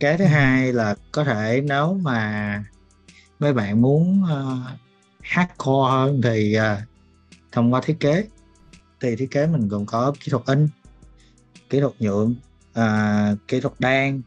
[0.00, 2.64] Cái thứ hai là có thể nếu mà
[3.38, 4.78] mấy bạn muốn uh,
[5.20, 6.88] hardcore hơn thì uh,
[7.52, 8.24] thông qua thiết kế.
[9.00, 10.68] Thì thiết kế mình gồm có kỹ thuật in
[11.70, 12.34] kỹ thuật nhuộm
[12.76, 14.22] à, kỹ thuật đan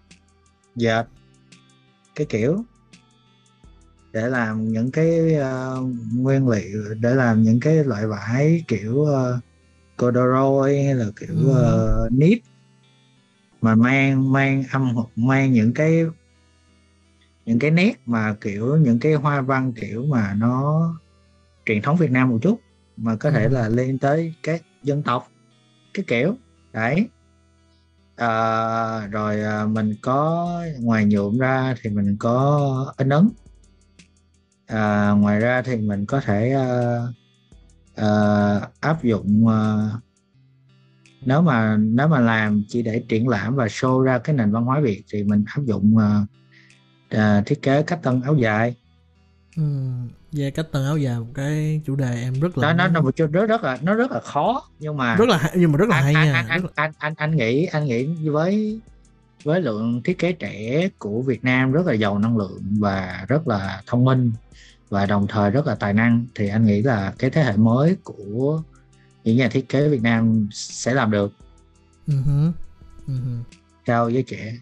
[0.75, 1.03] dệt
[2.15, 2.63] cái kiểu
[4.13, 9.43] để làm những cái uh, nguyên liệu để làm những cái loại vải kiểu uh,
[9.97, 12.05] corduroy hay là kiểu Ừ.
[12.05, 12.38] uh, nếp
[13.62, 16.05] mà mang mang âm mang những cái
[17.45, 20.83] những cái nét mà kiểu những cái hoa văn kiểu mà nó
[21.65, 22.59] truyền thống Việt Nam một chút
[22.97, 23.49] mà có thể Ừ.
[23.49, 25.31] là lên tới các dân tộc
[25.93, 26.35] cái kiểu
[26.73, 27.07] đấy
[28.19, 30.47] à, rồi à, mình có
[30.79, 33.29] ngoài nhuộm ra thì mình có in ấn.
[34.67, 36.99] À, ngoài ra thì mình có thể à,
[37.95, 38.08] à,
[38.79, 39.89] áp dụng à,
[41.25, 44.65] nếu mà nếu mà làm chỉ để triển lãm và show ra cái nền văn
[44.65, 46.25] hóa Việt thì mình áp dụng à,
[47.10, 48.75] à, thiết kế cách tân áo dài
[49.57, 49.63] ừ.
[50.31, 53.12] về cách tầng áo dài một cái chủ đề em rất là nó nó nó
[53.17, 55.95] rất rất là nó rất là khó nhưng mà rất là nhưng mà rất là
[55.95, 58.81] anh, hay anh, nha anh, anh, là- anh, anh, anh nghĩ anh nghĩ với
[59.43, 63.47] với lượng thiết kế trẻ của Việt Nam rất là giàu năng lượng và rất
[63.47, 64.31] là thông minh
[64.89, 67.97] và đồng thời rất là tài năng thì anh nghĩ là cái thế hệ mới
[68.03, 68.62] của
[69.23, 71.31] những nhà thiết kế Việt Nam sẽ làm được
[72.07, 72.51] Ừ hứ,
[73.07, 73.38] ừ hứ.
[73.85, 74.53] cao với trẻ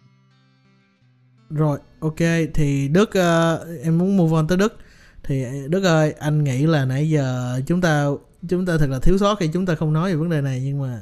[1.49, 4.77] Rồi, ok thì Đức uh, em muốn move on tới Đức.
[5.23, 8.05] Thì ờ, Đức ơi, anh nghĩ là nãy giờ chúng ta
[8.49, 10.61] chúng ta thật là thiếu sót khi chúng ta không nói về vấn đề này
[10.65, 11.01] nhưng mà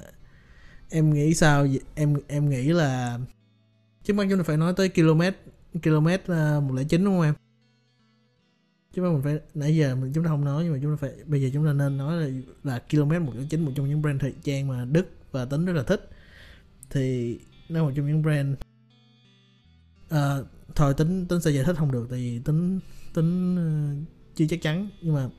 [0.89, 3.19] em nghĩ sao em em nghĩ là
[4.03, 5.21] trước mắt chúng ta phải nói tới km
[5.84, 7.34] km ờ, uh, 109 đúng không em?
[8.93, 10.97] Chứ mà mình phải nãy giờ mình chúng ta không nói nhưng mà chúng ta
[11.01, 12.27] phải bây giờ chúng ta nên nói là
[12.63, 15.84] là km 109 một trong những brand thời trang mà Đức và Tính rất là
[15.84, 16.10] thích.
[16.89, 18.55] Thì nó một trong những brand
[20.13, 22.79] uh, thôi tính tính sẽ giải thích không được tại vì tính
[23.13, 25.29] tính uh, chưa chắc chắn nhưng mà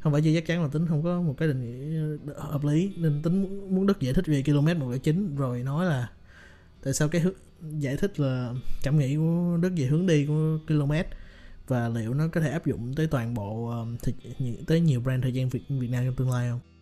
[0.00, 2.64] không phải chưa chắc chắn là tính không có một cái định nghĩa ờ, hợp
[2.64, 6.10] lý nên tính muốn- đức giải thích về km 109 rồi nói là
[6.82, 7.34] tại sao cái hướng,
[7.78, 10.92] giải thích là cảm nghĩ của đức về hướng đi của km
[11.68, 13.86] và liệu nó có thể áp dụng tới toàn bộ ờ,
[14.66, 16.73] tới nhiều brand thời gian Việt Việt Nam trong tương lai không?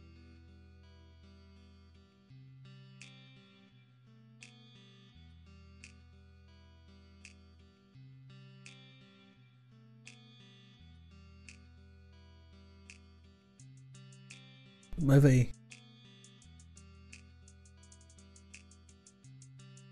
[15.07, 15.47] Bởi vì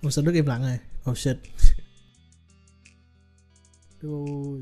[0.02, 0.78] Ủa sao Đức im lặng rồi?
[1.10, 1.36] Oh shit.
[4.02, 4.60] Ôi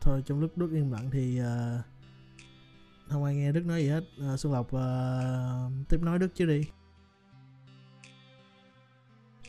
[0.00, 1.46] Thôi trong lúc Đức im lặng thì uh,
[3.08, 4.04] Không ai nghe Đức nói gì hết.
[4.32, 6.62] Uh, Xuân Lộc uh, tiếp nói Đức chứ đi.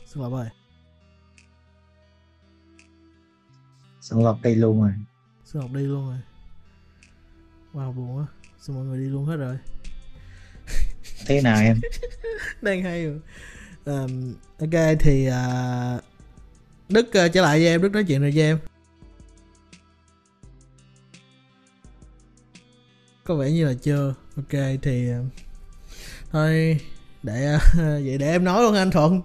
[0.06, 0.48] Xuân Lộc ơi.
[4.00, 4.92] Xuân Lộc đi luôn rồi.
[5.44, 6.18] Xuân Lộc đi luôn rồi
[7.74, 8.26] Wow buồn quá.
[8.60, 9.58] Sao mọi người đi luôn hết rồi?
[11.26, 11.80] Thế nào em?
[12.62, 13.20] Đang hay rồi.
[13.84, 16.02] Um, ok thì uh,
[16.88, 17.82] đức uh, trở lại với em.
[17.82, 18.58] Đức nói chuyện rồi với em.
[23.24, 24.14] Có vẻ như là chưa.
[24.36, 25.26] Ok thì uh,
[26.30, 26.80] thôi
[27.22, 29.22] để uh, vậy để em nói luôn anh thuận.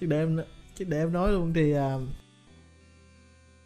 [0.00, 0.40] Chứ để em
[0.76, 2.02] chứ để em nói luôn thì uh,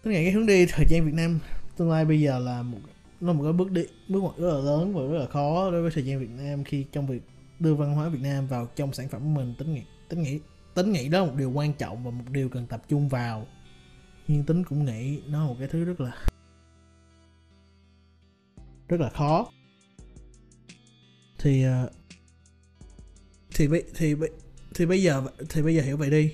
[0.03, 1.39] tôi nghĩ cái hướng đi thời trang Việt Nam
[1.77, 2.79] tương lai bây giờ là một
[3.21, 5.83] nó một cái bước đi bước ngoặt rất là lớn và rất là khó đối
[5.83, 7.23] với thời gian Việt Nam khi trong việc
[7.61, 9.55] đưa văn hóa Việt Nam vào trong sản phẩm của mình.
[9.59, 10.41] Tính nghĩ tính nghĩ
[10.75, 13.47] tính nghĩ đó là một điều quan trọng và một điều cần tập trung vào.
[14.29, 16.27] Nhưng tính cũng nghĩ nó là một cái thứ rất là
[18.89, 19.53] rất là khó.
[21.39, 21.91] Thì ờ,
[23.55, 24.31] thì bây thì bây
[24.75, 26.33] thì bây giờ thì bây giờ hiểu vậy đi.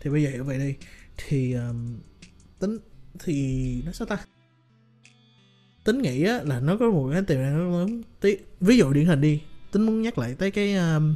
[0.00, 0.74] Thì bây giờ hiểu vậy đi.
[1.16, 2.00] Thì um,
[2.58, 2.78] tính
[3.18, 4.18] thì nó sao ta?
[5.84, 8.02] Tính nghĩ á, là nó có một cái tiềm năng lớn.
[8.20, 9.40] Tí, ví dụ điển hình đi
[9.72, 11.14] tính muốn nhắc lại tới cái um,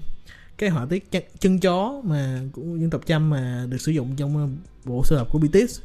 [0.59, 4.17] cái họa tiết chân, chân chó mà của dân tộc Chăm mà được sử dụng
[4.17, 4.51] trong uh,
[4.85, 5.81] bộ sưu tập của BTS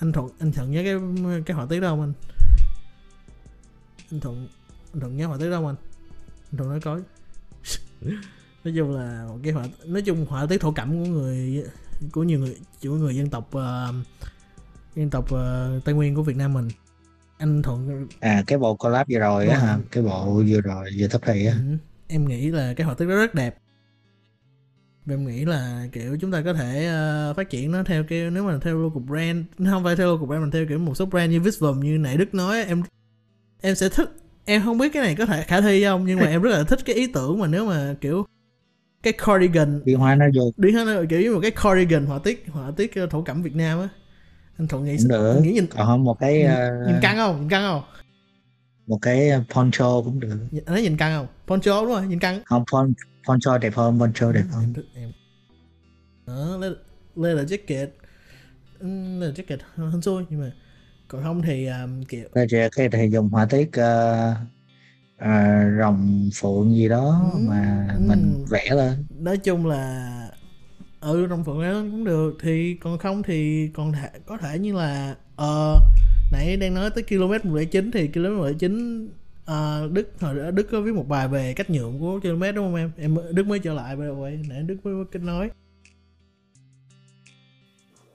[0.00, 2.12] anh thuận anh thuận nhớ cái um, cái họa tiết đâu không anh?
[4.10, 4.48] Anh thuận
[4.92, 5.76] anh thuận nhớ họa tiết đâu không anh?
[6.52, 7.00] Anh thuận nói coi.
[8.64, 11.64] Nói chung là một cái họa nói chung họa tiết thổ cẩm của người
[12.12, 13.94] của nhiều người của người dân tộc uh,
[14.96, 16.68] dân tộc uh, tây nguyên của việt nam mình
[17.40, 19.78] anh thuận à cái bộ collab vừa rồi á hả?
[19.90, 21.52] cái bộ vừa rồi vừa thấp thì á.
[21.52, 21.76] Ừ,
[22.08, 23.56] em nghĩ là cái họa tiết đó rất đẹp.
[25.06, 28.30] Và em nghĩ là kiểu chúng ta có thể ờ, phát triển nó theo cái
[28.30, 31.06] nếu mà theo local brand không phải theo local brand mình theo kiểu một số
[31.06, 32.82] brand như Visvum như nãy Đức nói em
[33.60, 34.10] em sẽ thích
[34.44, 36.64] em không biết cái này có thể khả thi không nhưng mà em rất là
[36.64, 38.24] thích cái ý tưởng mà nếu mà kiểu
[39.02, 40.52] cái cardigan biến hóa nó vô.
[40.56, 43.42] Đi hết nó kiểu như một cái cardigan họa tiết họa tiết ờ, thổ cẩm
[43.42, 43.88] Việt Nam á
[44.60, 47.40] anh thuận nghĩ được nghĩ nhìn còn không một cái nhìn, ờ, nhìn căng không?
[47.40, 47.82] Nhìn căng không?
[48.86, 50.38] một cái poncho cũng được.
[50.52, 51.26] Anh thấy nhìn căng không?
[51.46, 52.40] Poncho đúng rồi nhìn căng.
[52.44, 52.92] Không pon,
[53.28, 54.72] poncho đẹp hơn poncho đẹp hơn.
[54.74, 55.12] thích em.
[56.26, 56.78] Đó leather,
[57.16, 57.86] leather jacket.
[58.78, 58.86] Ừ,
[59.20, 60.52] leather jacket hơn xui nhưng mà
[61.08, 62.46] còn không thì um, kiểu cái
[62.76, 64.34] cái thì dùng họa tiết ờ,
[65.18, 65.30] ờ,
[65.80, 68.00] rồng phượng gì đó Ừ, mà ừ.
[68.08, 69.04] mình vẽ lên.
[69.18, 70.29] Nói chung là
[71.00, 72.36] ừ trong phượng đó cũng được.
[72.40, 75.78] Thì còn không thì còn thể, có thể như là ờ
[76.32, 79.08] nãy đang nói tới km 109 thì km 109
[79.44, 82.64] ờ, Đức hồi đó Đức có viết một bài về cách nhượng của km đúng
[82.66, 82.90] không em?
[82.96, 85.50] Em Đức mới trở lại rồi the nãy Đức mới kết nói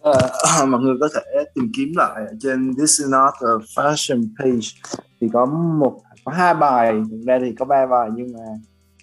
[0.05, 0.13] Ờ,
[0.67, 4.95] mọi người có thể tìm kiếm lại trên This is not a fashion page.
[5.21, 5.45] Thì có
[5.79, 8.39] một có hai bài thực ra thì có ba bài nhưng mà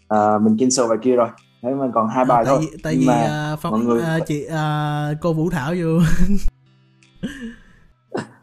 [0.08, 1.28] ờ, mình cancel bài kia rồi
[1.62, 2.66] thế mà còn hai bài tại thôi.
[2.70, 5.88] vì, tại vì mà à, phong, mọi người- à, chị à, cô Vũ Thảo vô.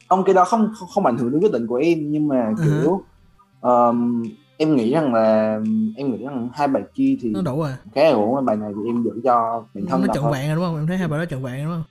[0.10, 2.64] Không cái đó không không, ảnh hưởng đến quyết định của em nhưng mà Ừ.
[2.66, 3.04] kiểu
[3.62, 4.24] ờm,
[4.58, 5.60] em nghĩ rằng là
[5.96, 8.90] em nghĩ rằng hai bài kia thì nó đủ à cái của bài này thì
[8.90, 10.76] em giữ cho bản thân nó vẹn rồi đúng không?
[10.78, 11.84] Em thấy hai bài đó vẹn rồi đúng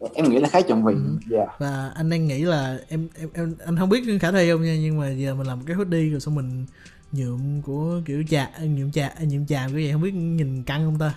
[0.00, 0.12] không?
[0.14, 1.18] Em nghĩ là khá trọn vẹn Ừ.
[1.30, 1.46] dạ.
[1.58, 4.76] Và anh đang nghĩ là em em, em anh không biết khả thi không nha
[4.80, 6.66] nhưng mà giờ mình làm một cái hoodie rồi xong mình
[7.12, 10.98] nhuộm của kiểu trà nhuộm trà nhuộm tràm cái vậy không biết nhìn căng không
[10.98, 11.14] ta?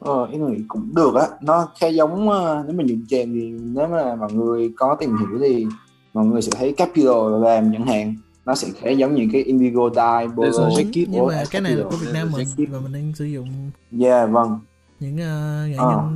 [0.00, 1.26] Ờ, em nghĩ cũng được á.
[1.42, 5.16] Nó khá giống ờ, nếu mà nhuộm chèn thì nếu mà mọi người có tìm
[5.16, 5.66] hiểu thì
[6.14, 8.16] mọi người sẽ thấy Capital làm chẳng hạn.
[8.46, 11.84] Nó sẽ khá giống những cái indigo dye Đúng, jacket nhưng mà cái này là
[11.90, 14.58] của Việt Nam mình và mình đang sử dụng dạ vâng.
[15.00, 15.90] những uh, nghệ Ờ.
[15.90, 16.08] nhân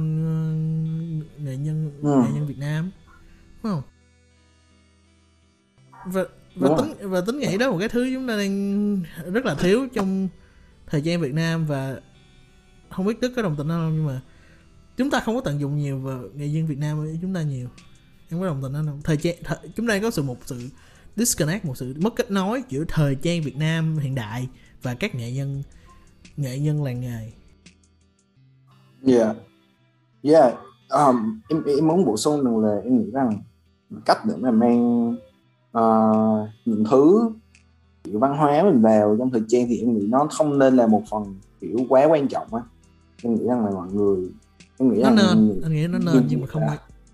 [1.38, 2.22] uh, nghệ nhân Ừ.
[2.22, 2.90] nghệ nhân Việt Nam
[3.62, 3.82] đúng không?
[6.12, 6.24] Và
[6.56, 9.54] và Đúng tính và tính nghĩ đó một cái thứ chúng ta đang rất là
[9.54, 10.28] thiếu trong
[10.86, 12.00] thời gian Việt Nam và
[12.90, 14.20] không biết Đức có đồng tình không nhưng mà
[14.96, 17.42] chúng ta không có tận dụng nhiều vào nghệ nhân Việt Nam với chúng ta
[17.42, 17.68] nhiều.
[18.30, 19.00] Em có đồng tình không?
[19.04, 20.68] Thời gian thời, chúng ta có sự một sự
[21.16, 24.48] disconnect một sự mất kết nối giữa thời trang Việt Nam hiện đại
[24.82, 25.62] và các nghệ nhân
[26.36, 27.32] nghệ nhân làng nghề.
[29.02, 29.34] Dạ
[30.22, 30.52] dạ
[30.88, 33.42] um, em em muốn bổ sung rằng là em nghĩ rằng
[34.04, 35.16] cách để mà mang
[35.76, 36.12] ờ,
[36.64, 37.30] những thứ
[38.04, 40.86] kiểu văn hóa mình vào trong thời trang thì em nghĩ nó không nên là
[40.86, 41.24] một phần
[41.60, 42.62] kiểu quá quan trọng á.
[43.22, 44.28] Em nghĩ rằng là mọi người
[44.78, 46.62] em nghĩ nó rằng nên anh nghĩ nó nên nhưng mà không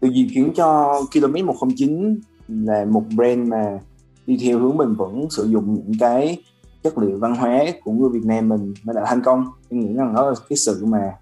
[0.00, 3.78] từ gì khiến cho km 109 là một brand mà
[4.26, 6.42] đi theo hướng bền vững sử dụng những cái
[6.82, 9.44] chất liệu văn hóa của người Việt Nam mình mà đã thành công.
[9.68, 11.12] Em nghĩ rằng đó là cái sự mà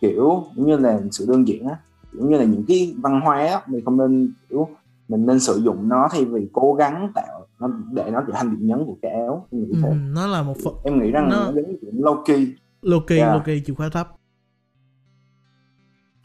[0.00, 1.76] kiểu giống như là sự đơn giản á.
[2.12, 4.68] Giống như là những cái văn hóa mình không nên kiểu
[5.08, 8.50] mình nên sử dụng nó thay vì cố gắng tạo nó để nó trở thành
[8.50, 11.10] điểm nhấn của cái áo em nghĩ ừ, thế nó là một phần em nghĩ
[11.10, 11.76] rằng nó- nó giống như
[12.26, 12.46] key
[12.82, 13.10] Loki.
[13.10, 13.32] Yeah.
[13.34, 14.08] Loki chìa khóa thấp.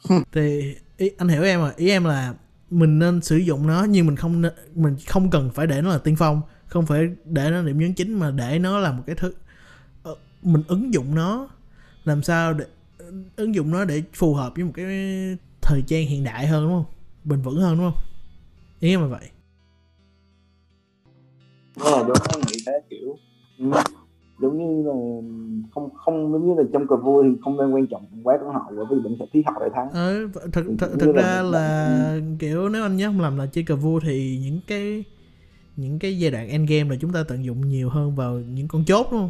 [0.32, 1.72] Thì ý, anh hiểu em rồi.
[1.78, 2.34] Ý em là
[2.70, 4.41] mình nên sử dụng nó nhưng mình không
[4.76, 6.41] mình không cần phải để nó là tiên phong.
[6.67, 9.34] Không phải để nó điểm nhấn chính mà để nó là một cái thứ
[10.04, 11.48] ờ, mình ứng dụng nó.
[12.04, 12.65] Làm sao để
[13.36, 14.86] ứng dụng nó để phù hợp với một cái
[15.62, 16.94] thời trang hiện đại hơn đúng không?
[17.24, 18.02] Bền vững hơn đúng không
[18.82, 19.30] ý em là vậy
[21.78, 23.17] Đúng rồi, đúng em nghĩ thế kiểu
[23.60, 23.65] ừ,
[24.41, 24.94] giống như là
[25.76, 28.54] không không giống như là trong cờ vua thì không nên quan trọng quá con
[28.54, 31.12] hậu bởi vì vẫn sẽ thi hậu để thắng ờ thật Cũng thật, như thật
[31.15, 34.39] là ra một là kiểu nếu anh nhớ không lầm là chơi cờ vua thì
[34.44, 35.04] những cái
[35.78, 38.67] những cái giai đoạn end game là chúng ta tận dụng nhiều hơn vào những
[38.67, 39.30] con chốt đúng không?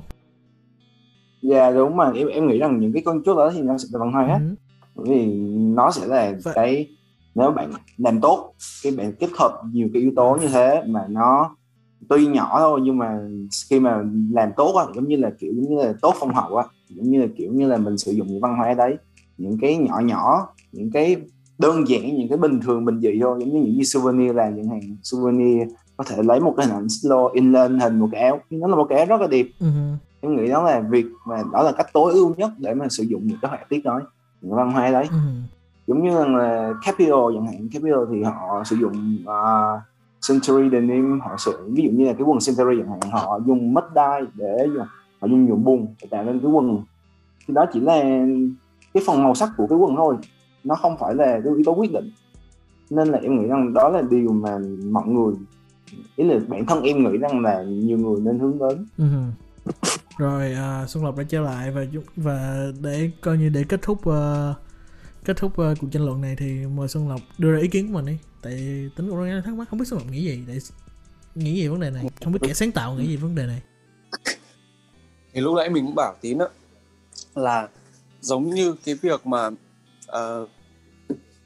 [1.42, 3.88] dạ đúng mà em em nghĩ rằng những cái con chốt đó thì nó sẽ
[3.94, 4.56] là văn hóa hết Ừ.
[4.96, 5.26] bởi vì
[5.76, 6.88] nó sẽ là Vậy- cái
[7.36, 11.06] nếu bạn làm tốt cái bạn kết hợp nhiều cái yếu tố như thế mà
[11.10, 11.56] nó
[12.10, 13.20] tuy nhỏ thôi nhưng mà
[13.70, 16.56] khi mà làm tốt á giống như là kiểu giống như là tốt phong hậu
[16.58, 18.98] á giống như là kiểu như là mình sử dụng những văn hóa đấy
[19.38, 21.16] những cái nhỏ nhỏ những cái
[21.60, 24.56] đơn giản những cái bình thường bình dị thôi giống như những cái souvenir làm
[24.56, 25.68] chẳng hạn souvenir
[25.98, 28.68] có thể lấy một cái hình ảnh slow in lên hình một cái áo nó
[28.68, 29.68] là một cái áo rất là đẹp Ừ.
[30.22, 33.04] em nghĩ đó là việc mà đó là cách tối ưu nhất để mà sử
[33.04, 34.02] dụng những cái họa tiết đó
[34.42, 35.18] những văn hóa đấy Ừ
[35.88, 37.70] giống như là Capital chẳng hạn.
[37.74, 39.82] Capital thì họ sử dụng à, uh,
[40.28, 43.74] Century Denim họ sử ví dụ như là cái quần Century chẳng hạn họ dùng
[43.74, 44.86] mất đai để dùng
[45.22, 46.84] họ dùng nhuộm bùn để tạo nên cái quần.
[47.48, 48.02] Thì đó chỉ là
[48.94, 50.16] cái phần màu sắc của cái quần thôi
[50.64, 52.12] nó không phải là cái yếu tố quyết định.
[52.90, 54.58] Nên là em nghĩ rằng đó là điều mà
[54.92, 55.34] mọi người
[56.16, 58.86] ý là bản thân em nghĩ rằng là nhiều người nên hướng đến.
[58.98, 59.06] Ừ.
[60.18, 64.00] rồi à, xuân lộc đã trở lại và và để coi như để kết thúc
[64.10, 64.58] uh
[65.26, 67.88] kết thúc uh, cuộc tranh luận này thì mời xuân lộc đưa ra ý kiến
[67.88, 68.18] của mình đi.
[68.42, 68.54] Tại
[68.96, 70.60] tính cũng đang thắc mắc không biết xuân lộc nghĩ gì để
[71.36, 72.06] nghĩ gì vấn đề này.
[72.24, 73.62] Không biết kẻ sáng tạo nghĩ gì vấn đề này.
[75.34, 76.46] Thì lúc nãy mình cũng bảo tín á
[77.36, 77.70] là
[78.22, 80.50] giống như cái việc mà uh,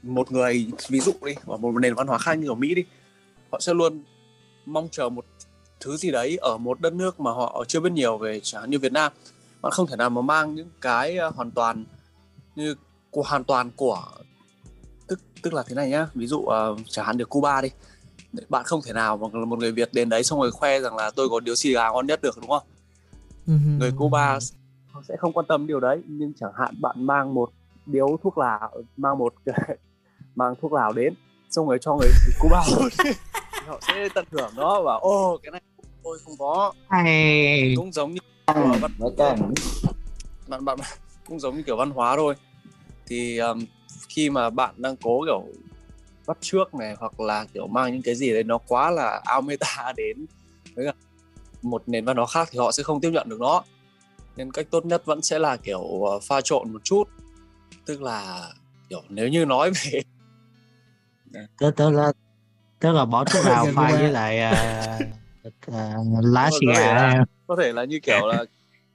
[0.02, 2.84] một người ví dụ đi ở một nền văn hóa khác như ở Mỹ đi
[3.52, 4.04] họ sẽ luôn
[4.66, 5.24] mong chờ một
[5.80, 8.70] thứ gì đấy ở một đất nước mà họ chưa biết nhiều về chẳng hạn
[8.70, 9.12] như Việt Nam.
[9.62, 11.84] Bạn không thể nào mà mang những cái ờ, hoàn toàn
[12.56, 12.74] như
[13.16, 14.02] của hoàn toàn của
[15.08, 17.68] tức tức là thế này nhá ví dụ ờ, chẳng hạn được Cuba đi
[18.48, 21.10] bạn không thể nào mà một người Việt đến đấy xong rồi khoe rằng là
[21.16, 22.62] tôi có điếu xì gà ngon nhất được đúng không
[23.46, 23.52] Ừ.
[23.78, 24.38] người Cuba
[24.92, 27.50] họ sẽ không quan tâm điều đấy nhưng chẳng hạn bạn mang một
[27.86, 29.34] điếu thuốc lào mang một
[30.34, 31.14] mang thuốc lào đến
[31.50, 32.62] xong rồi cho người Cuba
[33.66, 35.60] họ sẽ tận hưởng nó và ô cái này
[36.04, 38.90] tôi không có hay cũng giống như văn
[40.48, 40.78] bạn bạn
[41.26, 42.34] cũng giống như kiểu văn hóa thôi
[43.06, 43.58] thì um,
[44.08, 45.44] khi mà bạn đang cố kiểu
[46.26, 49.40] bắt trước này hoặc là kiểu mang những cái gì đấy nó quá là ao
[49.40, 50.26] meta đến
[50.74, 50.86] với
[51.62, 53.62] một nền văn hóa khác thì họ sẽ không tiếp nhận được nó.
[54.36, 57.04] Nên cách tốt nhất vẫn sẽ là kiểu uh, pha trộn một chút.
[57.86, 58.48] Tức là
[58.88, 60.00] kiểu nếu như nói về
[61.58, 62.12] tức tức là
[62.78, 64.52] tức là bỏ thuốc lào Gần pha với lại à,
[65.72, 68.44] à, lá xì Có thể gà là- có thể là như kiểu là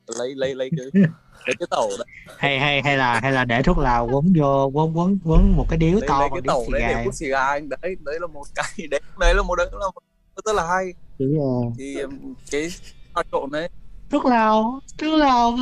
[0.08, 1.02] lấy lấy lấy cái
[1.46, 2.06] lấy cái tẩu đấy.
[2.38, 5.66] Hay hay hay là hay là để thuốc lào quấn vô quấn quấn quấn một
[5.70, 8.44] cái điếu to lấy cái xì đấy để hút xì gà đấy đấy là một
[8.56, 10.04] cái đấy đấy là một đấy là một
[10.46, 10.94] rất là hay.
[11.20, 12.70] Chứ, à, thì um, cái
[13.14, 13.70] pha trộn đấy.
[14.10, 15.58] Thuốc lào thuốc lào.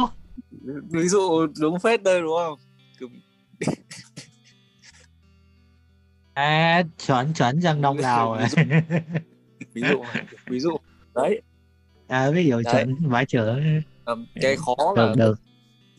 [0.89, 2.60] Ví dụ đúng phết đây đúng không?
[6.34, 8.63] À chuẩn chuẩn dân đông lào Ví dụ-
[9.74, 10.04] ví dụ
[10.48, 10.78] ví dụ.
[11.15, 11.42] Đấy.
[12.08, 12.74] À, ví dụ Đấy.
[12.74, 13.60] chuẩn vải chữa
[14.42, 15.39] cái khó là được được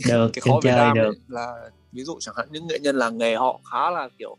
[0.09, 1.13] cái em khó Việt chơi Nam được.
[1.29, 4.37] là ví dụ chẳng hạn những nghệ nhân làng nghề họ khá là kiểu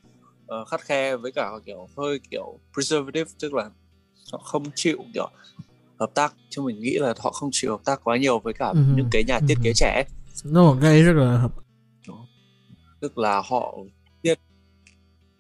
[0.48, 3.70] ờ, khắt khe với cả kiểu hơi kiểu preservative tức là
[4.32, 5.28] họ không chịu kiểu
[6.00, 6.34] hợp tác.
[6.50, 8.80] Chứ mình nghĩ là họ không chịu hợp tác quá nhiều với cả Ừ.
[8.96, 9.74] những cái nhà thiết kế Ừ.
[9.76, 10.04] trẻ.
[10.46, 11.52] Nó cái rất là hợp
[13.00, 13.78] tức là họ
[14.24, 14.38] thiên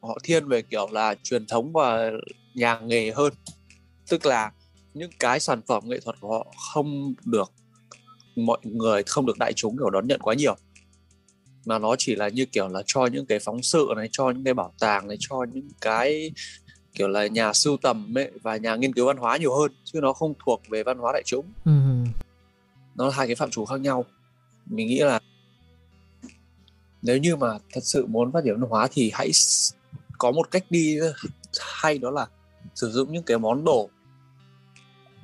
[0.03, 2.11] họ thiên về kiểu là truyền thống và
[2.53, 3.33] nhà nghề hơn.
[4.09, 4.51] Tức là
[4.93, 7.51] những cái sản phẩm nghệ thuật của họ không được
[8.45, 10.55] mọi người không được đại chúng kiểu đón nhận quá nhiều.
[11.65, 14.43] Mà nó chỉ là như kiểu là cho những cái phóng sự này cho những
[14.43, 16.31] cái bảo tàng này cho những cái
[16.93, 19.99] kiểu là nhà sưu tầm ấy, và nhà nghiên cứu văn hóa nhiều hơn chứ
[20.01, 21.45] nó không thuộc về văn hóa đại chúng.
[21.65, 21.71] Ừ.
[22.95, 24.05] nó là hai cái phạm trù khác nhau.
[24.65, 25.19] Mình nghĩ là
[27.01, 29.31] nếu như mà thật sự muốn phát triển văn hóa thì hãy
[30.17, 30.97] có một cách đi
[31.59, 32.27] hay đó là
[32.75, 33.89] sử dụng những cái món đồ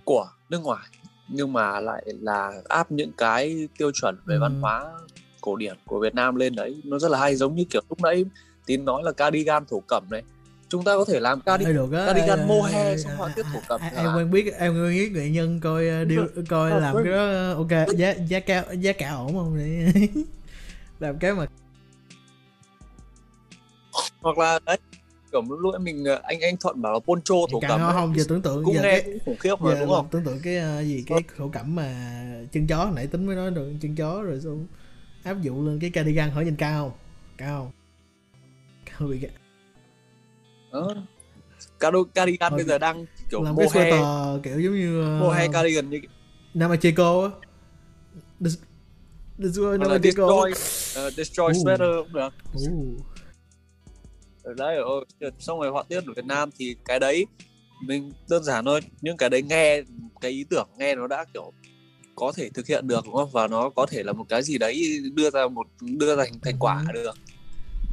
[0.06, 0.88] của nước ngoài
[1.28, 4.40] nhưng mà lại là áp những cái tiêu chuẩn về Ừ.
[4.42, 4.86] văn hóa
[5.42, 8.02] cổ điển của Việt Nam lên đấy nó rất là hay giống như kiểu lúc
[8.02, 8.26] nãy
[8.66, 10.24] tín nói là cardigan thổ cẩm này
[10.70, 13.60] chúng ta có thể làm cardigan được cardigan ê, mohair ê, xong họa tiết thổ
[13.70, 16.06] cẩm em quen biết em quen biết nghệ nhân coi ờ,
[16.50, 17.04] coi Ờ, làm quen.
[17.06, 19.92] cái đó ờ, ok giá giá cao giá cả ổn không để
[21.00, 21.46] làm cái mà
[24.22, 24.78] hoặc là đấy
[25.32, 27.94] kiểu lúc lúc mình ờ, anh anh thuận bảo là poncho thổ cẩm không, ấy,
[27.94, 30.08] không giờ tưởng tượng cũng giờ nghe cái khủng khiếp mà đúng không?
[30.12, 32.16] tưởng tượng cái ờ, gì cái khẩu cẩm mà
[32.52, 34.68] chân chó nãy tính mới nói được chân chó rồi xong
[35.24, 37.00] áp dụng lên cái cardigan hỏi nhìn cao không?
[37.38, 37.72] cao.
[38.86, 39.22] Cao bị
[40.72, 40.94] đó
[41.80, 45.90] Cado cardigan bây giờ đang kiểu làm cái sweater kiểu giống như uh, mohair cardigan
[45.90, 46.02] như
[46.54, 47.30] Namachico á.
[48.40, 48.58] Des-
[49.38, 50.54] Destroy Namachico destroy
[50.96, 52.30] ờ, destroy sweater cũng được.
[54.48, 54.76] Ở đấy
[55.22, 57.26] ở xong rồi họa tiết ở Việt Nam thì cái đấy
[57.86, 59.82] mình đơn giản thôi những cái đấy nghe
[60.22, 61.52] cái ý tưởng nghe nó đã kiểu
[62.16, 63.30] có thể thực hiện được đúng không?
[63.32, 66.56] Và nó có thể là một cái gì đấy đưa ra một đưa ra thành
[66.60, 66.93] quả Ừ.
[67.04, 67.18] được.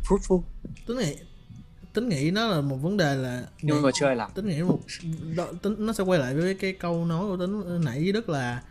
[0.09, 0.43] Fruitful.
[0.87, 1.15] Tính nghĩ
[1.93, 4.31] tính nghĩ nó là một vấn đề là nhưng mà chưa ai làm.
[4.35, 4.79] Tính nghĩ một
[5.37, 8.63] đó, tính nó sẽ quay lại với cái câu nói của tính nãy đức là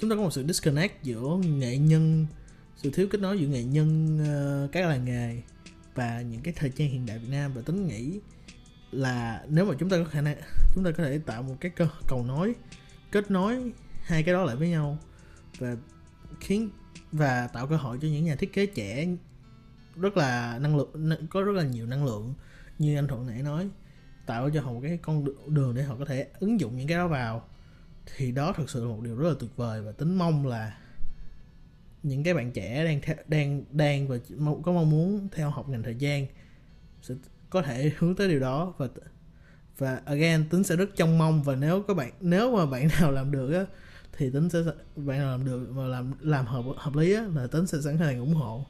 [0.00, 2.26] chúng ta có một sự disconnect giữa nghệ nhân
[2.76, 5.42] sự thiếu kết nối giữa nghệ nhân ờ, các làng nghề
[5.94, 8.20] và những cái thời trang hiện đại Việt Nam và tính nghĩ
[8.90, 10.36] là nếu mà chúng ta có khả năng
[10.74, 12.54] chúng ta có thể tạo một cái cơ, cầu nối
[13.10, 13.72] kết nối
[14.02, 14.98] hai cái đó lại với nhau
[15.58, 15.76] và
[16.40, 16.70] khiến
[17.12, 19.06] và tạo cơ hội cho những nhà thiết kế trẻ
[19.96, 22.34] rất là năng lượng có rất là nhiều năng lượng
[22.78, 23.68] như anh thuận nãy nói
[24.26, 25.24] tạo cho họ một cái con
[25.54, 27.48] đường để họ có thể ứng dụng những cái đó vào.
[28.16, 30.76] Thì đó thực sự là một điều rất là tuyệt vời và tính mong là
[32.02, 34.16] những cái bạn trẻ đang theo, đang đang và
[34.62, 36.26] có mong muốn theo học ngành thời gian
[37.02, 37.14] sẽ
[37.50, 38.88] có thể hướng tới điều đó và
[39.78, 43.12] và again tính sẽ rất trông mong và nếu các bạn nếu mà bạn nào
[43.12, 43.64] làm được á
[44.18, 44.58] thì tính sẽ
[44.96, 47.98] bạn nào làm được mà làm làm hợp hợp lý á là tính sẽ sẵn
[47.98, 48.66] sàng ủng hộ.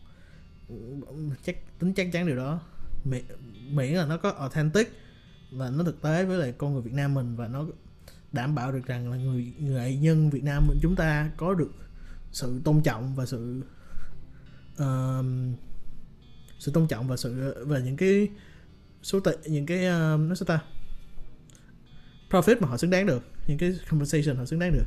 [1.45, 2.61] Chắc tính chắc chắn điều đó.
[3.05, 3.25] Miễn,
[3.71, 4.89] miễn là nó có authentic
[5.53, 7.67] và nó thực tế với lại con người Việt Nam mình và nó
[8.33, 11.73] đảm bảo được rằng là người nghệ nhân Việt Nam mình chúng ta có được
[12.33, 13.63] sự tôn trọng và sự
[14.83, 15.25] uh,
[16.59, 18.29] sự tôn trọng và sự và những cái
[19.03, 20.61] số tệ những cái uh, nói sao ta?
[22.31, 24.85] Profit mà họ xứng đáng được những cái compensation họ xứng đáng được.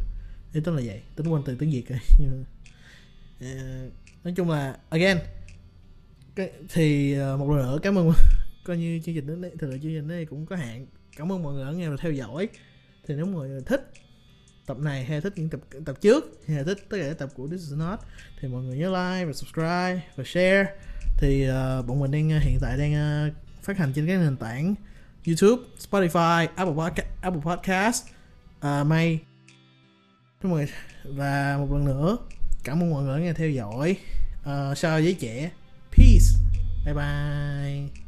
[0.53, 2.45] Ý tức là vậy tính quên từ tiếng việt rồi nhưng
[3.37, 3.93] uh,
[4.23, 5.17] nói chung là again
[6.35, 8.11] cái, thì uh, một lần nữa cảm ơn
[8.65, 10.85] coi như chương trình đến đây thời lượng chương trình đây cũng có hạn.
[11.15, 12.49] Cảm ơn mọi người đã nghe và theo dõi.
[13.07, 13.91] Thì nếu mọi người thích
[14.66, 17.47] tập này hay thích những tập tập trước hay thích tất cả các tập của
[17.47, 17.99] This is not
[18.41, 20.66] thì mọi người nhớ like và subscribe và share.
[21.18, 24.38] Thì uh, bọn mình đang ờ, hiện tại đang uh, phát hành trên các nền
[24.38, 24.76] tảng
[25.28, 28.03] YouTube, Spotify, Apple Podcast, Apple Podcast,
[28.57, 29.20] uh, May.
[30.43, 30.68] Mọi
[31.03, 32.18] và một lần nữa
[32.63, 33.97] cảm ơn mọi người nghe theo dõi.
[34.41, 35.51] Uh, sao giới trẻ
[35.91, 36.26] peace.
[36.86, 38.04] Bye bye.